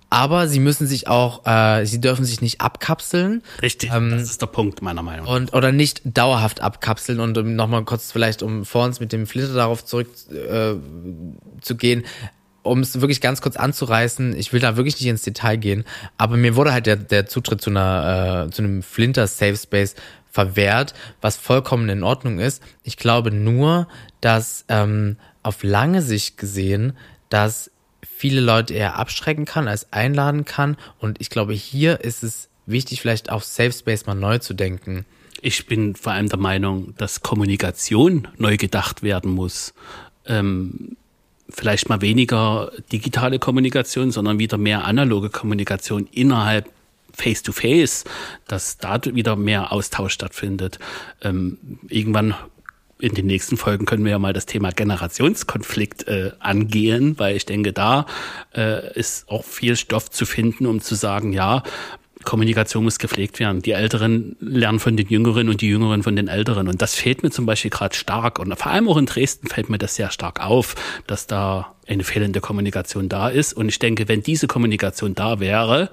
[0.08, 3.42] Aber sie müssen sich auch, äh, sie dürfen sich nicht abkapseln.
[3.60, 5.32] Richtig, ähm, das ist der Punkt meiner Meinung nach.
[5.34, 7.18] Und, oder nicht dauerhaft abkapseln.
[7.18, 10.74] Und um nochmal kurz vielleicht, um vor uns mit dem Flitter darauf zurück äh,
[11.60, 12.04] zu gehen,
[12.66, 15.84] um es wirklich ganz kurz anzureißen, ich will da wirklich nicht ins Detail gehen,
[16.18, 19.94] aber mir wurde halt der, der Zutritt zu einer, äh, zu einem Flinter Safe Space
[20.30, 22.62] verwehrt, was vollkommen in Ordnung ist.
[22.82, 23.88] Ich glaube nur,
[24.20, 26.92] dass ähm, auf lange Sicht gesehen,
[27.30, 27.70] dass
[28.02, 30.76] viele Leute eher abschrecken kann als einladen kann.
[30.98, 35.04] Und ich glaube, hier ist es wichtig, vielleicht auf Safe Space mal neu zu denken.
[35.40, 39.74] Ich bin vor allem der Meinung, dass Kommunikation neu gedacht werden muss.
[40.26, 40.96] Ähm,
[41.48, 46.70] vielleicht mal weniger digitale Kommunikation, sondern wieder mehr analoge Kommunikation innerhalb
[47.12, 48.08] Face-to-Face, -face,
[48.46, 50.78] dass da wieder mehr Austausch stattfindet.
[51.22, 52.34] Ähm, irgendwann
[52.98, 57.44] in den nächsten Folgen können wir ja mal das Thema Generationskonflikt äh, angehen, weil ich
[57.44, 58.06] denke, da
[58.54, 61.62] äh, ist auch viel Stoff zu finden, um zu sagen, ja,
[62.26, 63.62] Kommunikation muss gepflegt werden.
[63.62, 66.68] Die Älteren lernen von den Jüngeren und die Jüngeren von den Älteren.
[66.68, 68.38] Und das fehlt mir zum Beispiel gerade stark.
[68.38, 70.74] Und vor allem auch in Dresden fällt mir das sehr stark auf,
[71.06, 73.54] dass da eine fehlende Kommunikation da ist.
[73.54, 75.90] Und ich denke, wenn diese Kommunikation da wäre,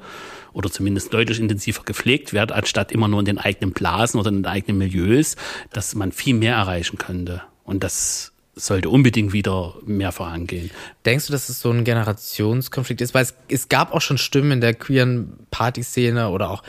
[0.52, 4.38] oder zumindest deutlich intensiver gepflegt wird, anstatt immer nur in den eigenen Blasen oder in
[4.38, 5.36] den eigenen Milieus,
[5.72, 7.42] dass man viel mehr erreichen könnte.
[7.64, 10.70] Und das sollte unbedingt wieder mehr vorangehen.
[11.06, 13.14] Denkst du, dass es so ein Generationskonflikt ist?
[13.14, 16.64] Weil es, es gab auch schon Stimmen in der queeren Partyszene oder auch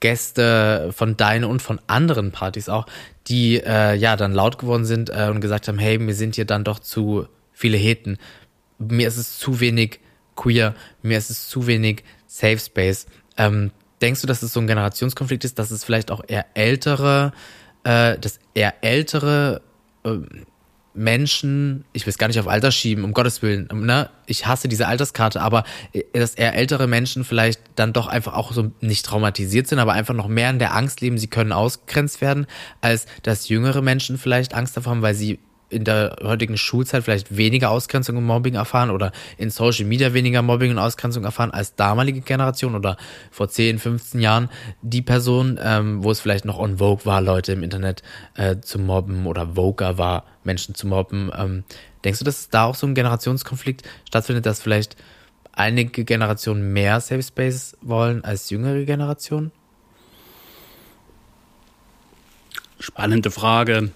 [0.00, 2.86] Gäste von deinen und von anderen Partys auch,
[3.26, 6.44] die äh, ja dann laut geworden sind äh, und gesagt haben, hey, mir sind hier
[6.44, 8.18] dann doch zu viele Heten.
[8.78, 10.00] Mir ist es zu wenig
[10.36, 13.06] queer, mir ist es zu wenig Safe Space.
[13.36, 17.32] Ähm, denkst du, dass es so ein Generationskonflikt ist, dass es vielleicht auch eher ältere,
[17.82, 19.62] äh, dass eher ältere
[20.04, 20.18] äh,
[20.94, 24.10] Menschen, ich will es gar nicht auf Alter schieben, um Gottes Willen, ne?
[24.26, 28.52] Ich hasse diese Alterskarte, aber äh, dass eher ältere Menschen vielleicht dann doch einfach auch
[28.52, 32.20] so nicht traumatisiert sind, aber einfach noch mehr in der Angst leben, sie können ausgegrenzt
[32.20, 32.46] werden,
[32.80, 35.38] als dass jüngere Menschen vielleicht Angst davor haben, weil sie
[35.70, 40.42] in der heutigen Schulzeit vielleicht weniger Ausgrenzung und Mobbing erfahren oder in Social Media weniger
[40.42, 42.96] Mobbing und Ausgrenzung erfahren als damalige Generation oder
[43.30, 44.48] vor 10, 15 Jahren
[44.82, 48.02] die Person, ähm, wo es vielleicht noch on Vogue war, Leute im Internet
[48.34, 51.30] äh, zu mobben oder Voguer war, Menschen zu mobben.
[51.36, 51.64] Ähm,
[52.04, 54.96] denkst du, dass da auch so ein Generationskonflikt stattfindet, dass vielleicht
[55.52, 59.52] einige Generationen mehr Safe Space wollen als jüngere Generationen?
[62.80, 63.90] Spannende Frage.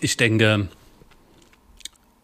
[0.00, 0.68] Ich denke,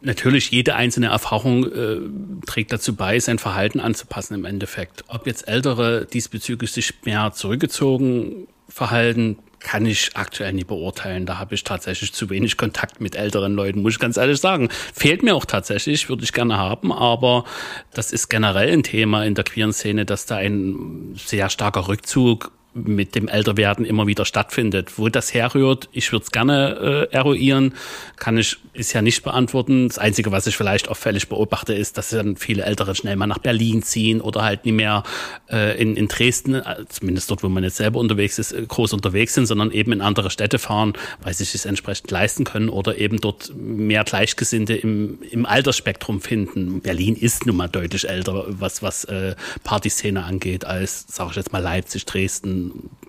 [0.03, 1.99] Natürlich, jede einzelne Erfahrung äh,
[2.47, 5.05] trägt dazu bei, sein Verhalten anzupassen im Endeffekt.
[5.09, 11.27] Ob jetzt Ältere diesbezüglich sich mehr zurückgezogen verhalten, kann ich aktuell nicht beurteilen.
[11.27, 14.71] Da habe ich tatsächlich zu wenig Kontakt mit älteren Leuten, muss ich ganz ehrlich sagen.
[14.95, 17.45] Fehlt mir auch tatsächlich, würde ich gerne haben, aber
[17.93, 22.53] das ist generell ein Thema in der queeren Szene, dass da ein sehr starker Rückzug
[22.73, 24.99] mit dem Älterwerden immer wieder stattfindet.
[24.99, 27.75] Wo das herrührt, ich würde es gerne äh, eruieren,
[28.17, 29.89] kann ich bisher nicht beantworten.
[29.89, 33.39] Das Einzige, was ich vielleicht auffällig beobachte, ist, dass dann viele Ältere schnell mal nach
[33.39, 35.03] Berlin ziehen oder halt nicht mehr
[35.51, 38.93] äh, in, in Dresden, äh, zumindest dort, wo man jetzt selber unterwegs ist, äh, groß
[38.93, 40.93] unterwegs sind, sondern eben in andere Städte fahren,
[41.23, 46.81] weil sie es entsprechend leisten können oder eben dort mehr Gleichgesinnte im, im Altersspektrum finden.
[46.81, 51.53] Berlin ist nun mal deutlich älter, was, was äh, Partyszene angeht, als, sage ich jetzt
[51.53, 52.60] mal, Leipzig, Dresden,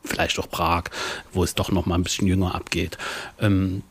[0.03, 0.85] vielleicht auch Prag,
[1.33, 2.97] wo es doch noch mal ein bisschen jünger abgeht.
[3.39, 3.83] Ähm,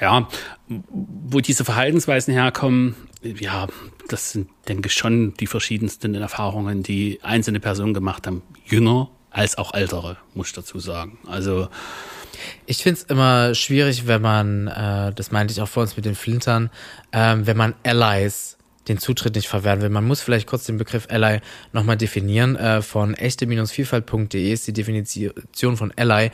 [0.00, 0.28] ja,
[0.68, 3.68] wo diese Verhaltensweisen herkommen, ja,
[4.08, 8.42] das sind, denke ich, schon die verschiedensten Erfahrungen, die einzelne Personen gemacht haben.
[8.66, 11.18] Jünger als auch ältere, muss ich dazu sagen.
[11.26, 11.68] Also
[12.66, 16.04] ich finde es immer schwierig, wenn man, äh, das meinte ich auch vor uns mit
[16.04, 16.70] den Flintern,
[17.12, 18.56] ähm, wenn man Allies
[18.88, 19.88] den Zutritt nicht verwehren will.
[19.88, 21.40] Man muss vielleicht kurz den Begriff Ally
[21.72, 22.56] nochmal definieren.
[22.56, 26.30] Äh, von echte-vielfalt.de ist die Definition von Ally.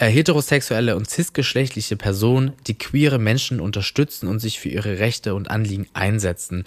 [0.00, 5.50] Äh, heterosexuelle und cisgeschlechtliche Personen, die queere Menschen unterstützen und sich für ihre Rechte und
[5.50, 6.64] Anliegen einsetzen.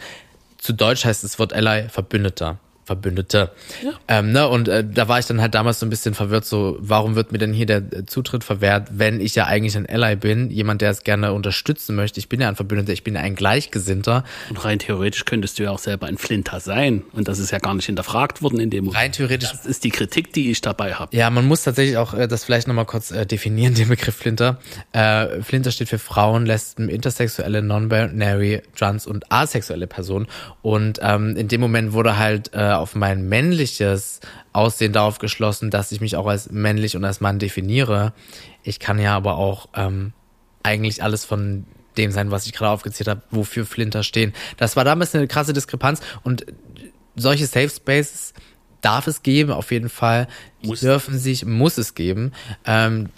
[0.57, 2.59] Zu Deutsch heißt das Wort Ally Verbündeter.
[2.85, 3.51] Verbündete.
[3.83, 3.91] Ja.
[4.07, 4.47] Ähm, ne?
[4.47, 7.31] Und äh, da war ich dann halt damals so ein bisschen verwirrt, so, warum wird
[7.31, 10.81] mir denn hier der äh, Zutritt verwehrt, wenn ich ja eigentlich ein Ally bin, jemand,
[10.81, 12.19] der es gerne unterstützen möchte.
[12.19, 14.23] Ich bin ja ein Verbündeter, ich bin ja ein Gleichgesinnter.
[14.49, 17.03] Und rein theoretisch könntest du ja auch selber ein Flinter sein.
[17.13, 19.01] Und das ist ja gar nicht hinterfragt worden in dem Moment.
[19.01, 19.51] Rein theoretisch.
[19.51, 21.15] Das ist die Kritik, die ich dabei habe.
[21.15, 24.59] Ja, man muss tatsächlich auch äh, das vielleicht nochmal kurz äh, definieren, den Begriff Flinter.
[24.91, 30.27] Äh, Flinter steht für Frauen, Lesben, intersexuelle, non-binary, trans und asexuelle Personen.
[30.61, 34.19] Und ähm, in dem Moment wurde halt äh, auf mein männliches
[34.53, 38.13] Aussehen darauf geschlossen, dass ich mich auch als männlich und als Mann definiere.
[38.63, 40.13] Ich kann ja aber auch ähm,
[40.63, 41.65] eigentlich alles von
[41.97, 44.33] dem sein, was ich gerade aufgezählt habe, wofür Flinter stehen.
[44.57, 46.45] Das war damals eine krasse Diskrepanz und
[47.15, 48.33] solche Safe Spaces
[48.81, 50.27] darf es geben, auf jeden Fall.
[50.63, 50.79] Muss.
[50.79, 52.31] dürfen sich, muss es geben.
[52.65, 53.09] Ähm,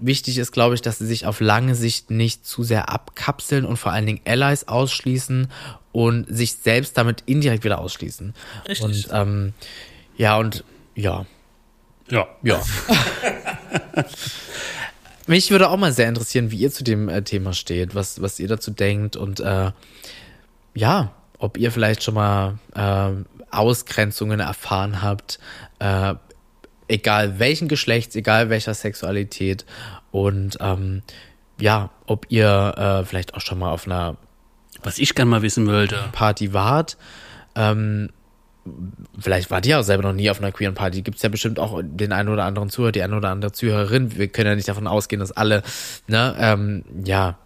[0.00, 3.76] wichtig ist, glaube ich, dass sie sich auf lange Sicht nicht zu sehr abkapseln und
[3.76, 5.48] vor allen Dingen Allies ausschließen
[5.98, 8.32] und sich selbst damit indirekt wieder ausschließen.
[8.68, 8.84] Richtig.
[8.84, 9.52] Und ähm,
[10.16, 10.62] ja, und
[10.94, 11.26] ja.
[12.08, 12.28] Ja.
[12.44, 12.62] Ja.
[15.26, 18.38] Mich würde auch mal sehr interessieren, wie ihr zu dem äh, Thema steht, was, was
[18.38, 19.72] ihr dazu denkt und äh,
[20.72, 23.10] ja, ob ihr vielleicht schon mal äh,
[23.50, 25.40] Ausgrenzungen erfahren habt,
[25.80, 26.14] äh,
[26.86, 29.66] egal welchen Geschlechts, egal welcher Sexualität
[30.12, 31.02] und ähm,
[31.60, 34.16] ja, ob ihr äh, vielleicht auch schon mal auf einer
[34.82, 35.98] was ich gern mal wissen wollte.
[36.12, 36.96] Party wart.
[37.54, 38.10] Ähm,
[39.18, 41.02] vielleicht wart ihr auch selber noch nie auf einer queeren Party.
[41.02, 44.16] Gibt es ja bestimmt auch den einen oder anderen Zuhörer, die eine oder andere Zuhörerin.
[44.16, 45.62] Wir können ja nicht davon ausgehen, dass alle,
[46.06, 47.38] ne, ähm, ja,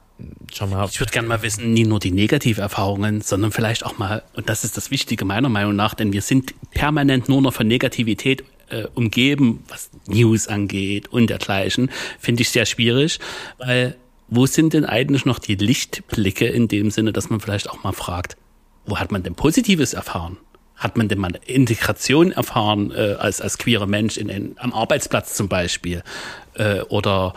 [0.52, 0.86] schon mal.
[0.90, 4.64] Ich würde gerne mal wissen, nie nur die Negativerfahrungen, sondern vielleicht auch mal, und das
[4.64, 8.84] ist das Wichtige meiner Meinung nach, denn wir sind permanent nur noch von Negativität äh,
[8.94, 13.18] umgeben, was News angeht und dergleichen, finde ich sehr schwierig,
[13.58, 13.96] weil
[14.34, 17.92] wo sind denn eigentlich noch die Lichtblicke in dem Sinne, dass man vielleicht auch mal
[17.92, 18.38] fragt,
[18.86, 20.38] wo hat man denn Positives erfahren?
[20.74, 25.34] Hat man denn mal Integration erfahren äh, als, als queerer Mensch in, in, am Arbeitsplatz
[25.34, 26.02] zum Beispiel?
[26.54, 27.34] Äh, oder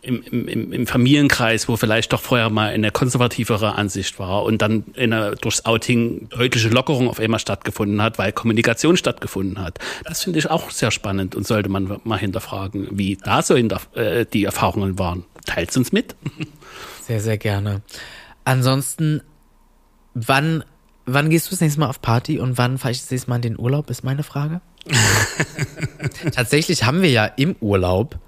[0.00, 4.84] im, im, im Familienkreis, wo vielleicht doch vorher mal eine konservativere Ansicht war und dann
[4.94, 9.80] in einer, durchs Outing deutliche Lockerung auf einmal stattgefunden hat, weil Kommunikation stattgefunden hat.
[10.04, 13.80] Das finde ich auch sehr spannend und sollte man mal hinterfragen, wie da so hinter,
[13.94, 16.14] äh, die Erfahrungen waren teilt uns mit.
[17.02, 17.82] Sehr, sehr gerne.
[18.44, 19.22] Ansonsten,
[20.14, 20.62] wann,
[21.06, 23.36] wann gehst du das nächste Mal auf Party und wann fahre ich das nächste Mal
[23.36, 24.60] in den Urlaub, ist meine Frage.
[26.32, 28.18] Tatsächlich haben wir ja im Urlaub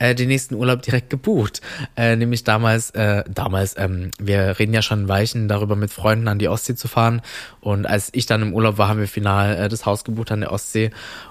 [0.00, 1.60] äh, den nächsten Urlaub direkt gebucht.
[1.96, 6.38] Äh, nämlich damals, äh, damals, ähm, wir reden ja schon Weichen darüber, mit Freunden an
[6.38, 7.20] die Ostsee zu fahren.
[7.60, 10.40] Und als ich dann im Urlaub war, haben wir final äh, das Haus gebucht an
[10.40, 10.90] der Ostsee.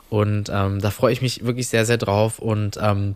[0.09, 2.39] Und ähm, da freue ich mich wirklich sehr, sehr drauf.
[2.39, 3.15] Und ähm,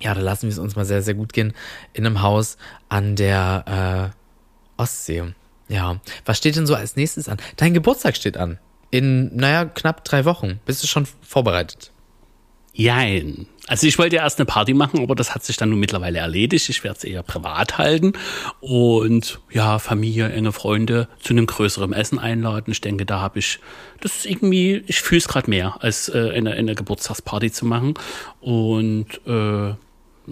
[0.00, 1.52] ja, da lassen wir es uns mal sehr, sehr gut gehen
[1.92, 2.56] in einem Haus
[2.88, 4.12] an der
[4.78, 5.24] äh, Ostsee.
[5.68, 7.38] Ja, was steht denn so als nächstes an?
[7.56, 8.58] Dein Geburtstag steht an.
[8.90, 10.58] In, naja, knapp drei Wochen.
[10.66, 11.92] Bist du schon vorbereitet?
[12.72, 13.46] Jein.
[13.66, 16.18] Also ich wollte ja erst eine Party machen, aber das hat sich dann nun mittlerweile
[16.18, 16.68] erledigt.
[16.68, 18.14] Ich werde es eher privat halten
[18.60, 22.70] und ja, Familie, enge Freunde zu einem größeren Essen einladen.
[22.70, 23.60] Ich denke, da habe ich,
[24.00, 27.94] das ist irgendwie, ich fühle es gerade mehr, als äh, eine, eine Geburtstagsparty zu machen.
[28.40, 29.74] Und äh,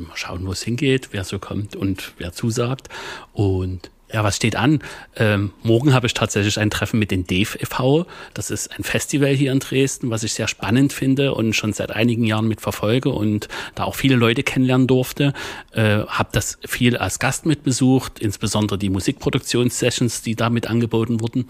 [0.02, 2.88] mal schauen, wo es hingeht, wer so kommt und wer zusagt.
[3.32, 4.80] Und ja, was steht an?
[5.16, 8.06] Ähm, morgen habe ich tatsächlich ein Treffen mit den Dave e.V.
[8.32, 11.90] Das ist ein Festival hier in Dresden, was ich sehr spannend finde und schon seit
[11.90, 15.34] einigen Jahren mit verfolge und da auch viele Leute kennenlernen durfte.
[15.72, 21.46] Äh, habe das viel als Gast mitbesucht, insbesondere die Musikproduktionssessions, die damit angeboten wurden.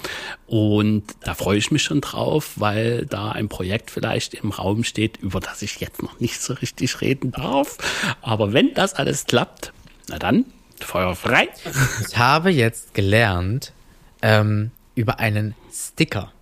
[0.47, 5.19] Und da freue ich mich schon drauf, weil da ein Projekt vielleicht im Raum steht,
[5.19, 7.79] über das ich jetzt noch nicht so richtig reden darf.
[8.21, 9.73] Aber wenn das alles klappt,
[10.09, 10.45] na dann
[10.85, 11.49] Feuer frei.
[12.09, 13.73] Ich habe jetzt gelernt
[14.23, 16.33] ähm, über einen Sticker,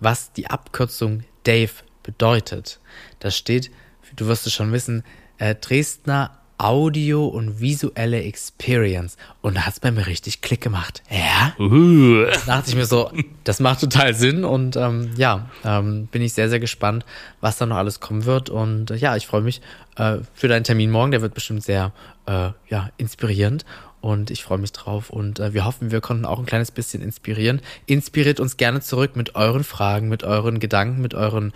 [0.00, 1.72] was die Abkürzung Dave
[2.02, 2.80] bedeutet.
[3.20, 3.70] Da steht,
[4.16, 5.04] du wirst es schon wissen,
[5.38, 9.16] äh, Dresdner Audio und visuelle Experience.
[9.40, 11.02] Und da hat es bei mir richtig Klick gemacht.
[11.10, 11.54] Ja.
[11.58, 12.24] Uh.
[12.46, 13.10] Da dachte ich mir so,
[13.44, 14.44] das macht total Sinn.
[14.44, 17.04] Und ähm, ja, ähm, bin ich sehr, sehr gespannt,
[17.40, 18.50] was da noch alles kommen wird.
[18.50, 19.60] Und äh, ja, ich freue mich
[19.96, 21.10] äh, für deinen Termin morgen.
[21.10, 21.92] Der wird bestimmt sehr
[22.26, 23.64] äh, ja, inspirierend.
[24.02, 27.02] und ich freue mich drauf und äh, wir hoffen, wir konnten auch ein kleines bisschen
[27.02, 27.60] inspirieren.
[27.86, 31.52] Inspiriert uns gerne zurück mit euren Fragen, mit euren Gedanken, mit euren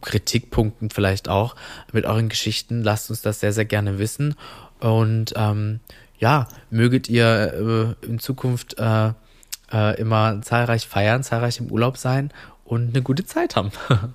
[0.00, 1.56] Kritikpunkten vielleicht auch,
[1.92, 2.82] mit euren Geschichten.
[2.82, 4.34] Lasst uns das sehr, sehr gerne wissen
[4.80, 5.80] und ähm,
[6.18, 9.12] ja, möget ihr äh, in Zukunft äh,
[9.72, 12.30] äh, immer zahlreich feiern, zahlreich im Urlaub sein
[12.64, 13.72] und eine gute Zeit haben.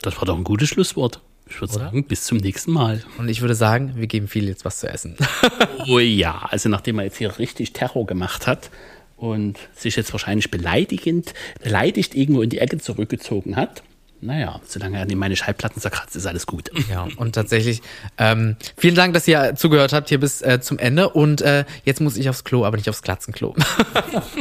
[0.00, 1.20] das war doch ein gutes Schlusswort.
[1.50, 3.02] Ich würde sagen, bis zum nächsten Mal.
[3.16, 5.16] Und ich würde sagen, wir geben viel jetzt was zu essen.
[5.88, 8.70] oh ja, also nachdem er jetzt hier richtig Terror gemacht hat
[9.16, 11.32] und sich jetzt wahrscheinlich beleidigend,
[11.62, 13.82] beleidigt irgendwo in die Ecke zurückgezogen hat,
[14.20, 16.70] naja, solange er nicht meine Schallplatten zerkratzt, ist alles gut.
[16.90, 17.80] Ja, und tatsächlich,
[18.18, 21.08] ähm, vielen Dank, dass ihr zugehört habt hier bis äh, zum Ende.
[21.10, 23.56] Und äh, jetzt muss ich aufs Klo, aber nicht aufs Glatzenklo.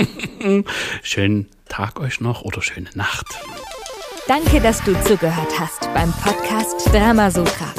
[1.04, 3.26] Schönen Tag euch noch oder schöne Nacht.
[4.28, 7.74] Danke, dass du zugehört hast beim Podcast Dramasutra.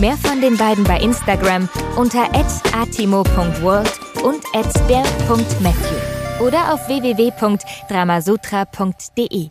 [0.00, 2.28] Mehr von den beiden bei Instagram unter
[2.72, 4.42] atimo.world und
[4.88, 9.50] der.matthew oder auf www.dramasutra.de.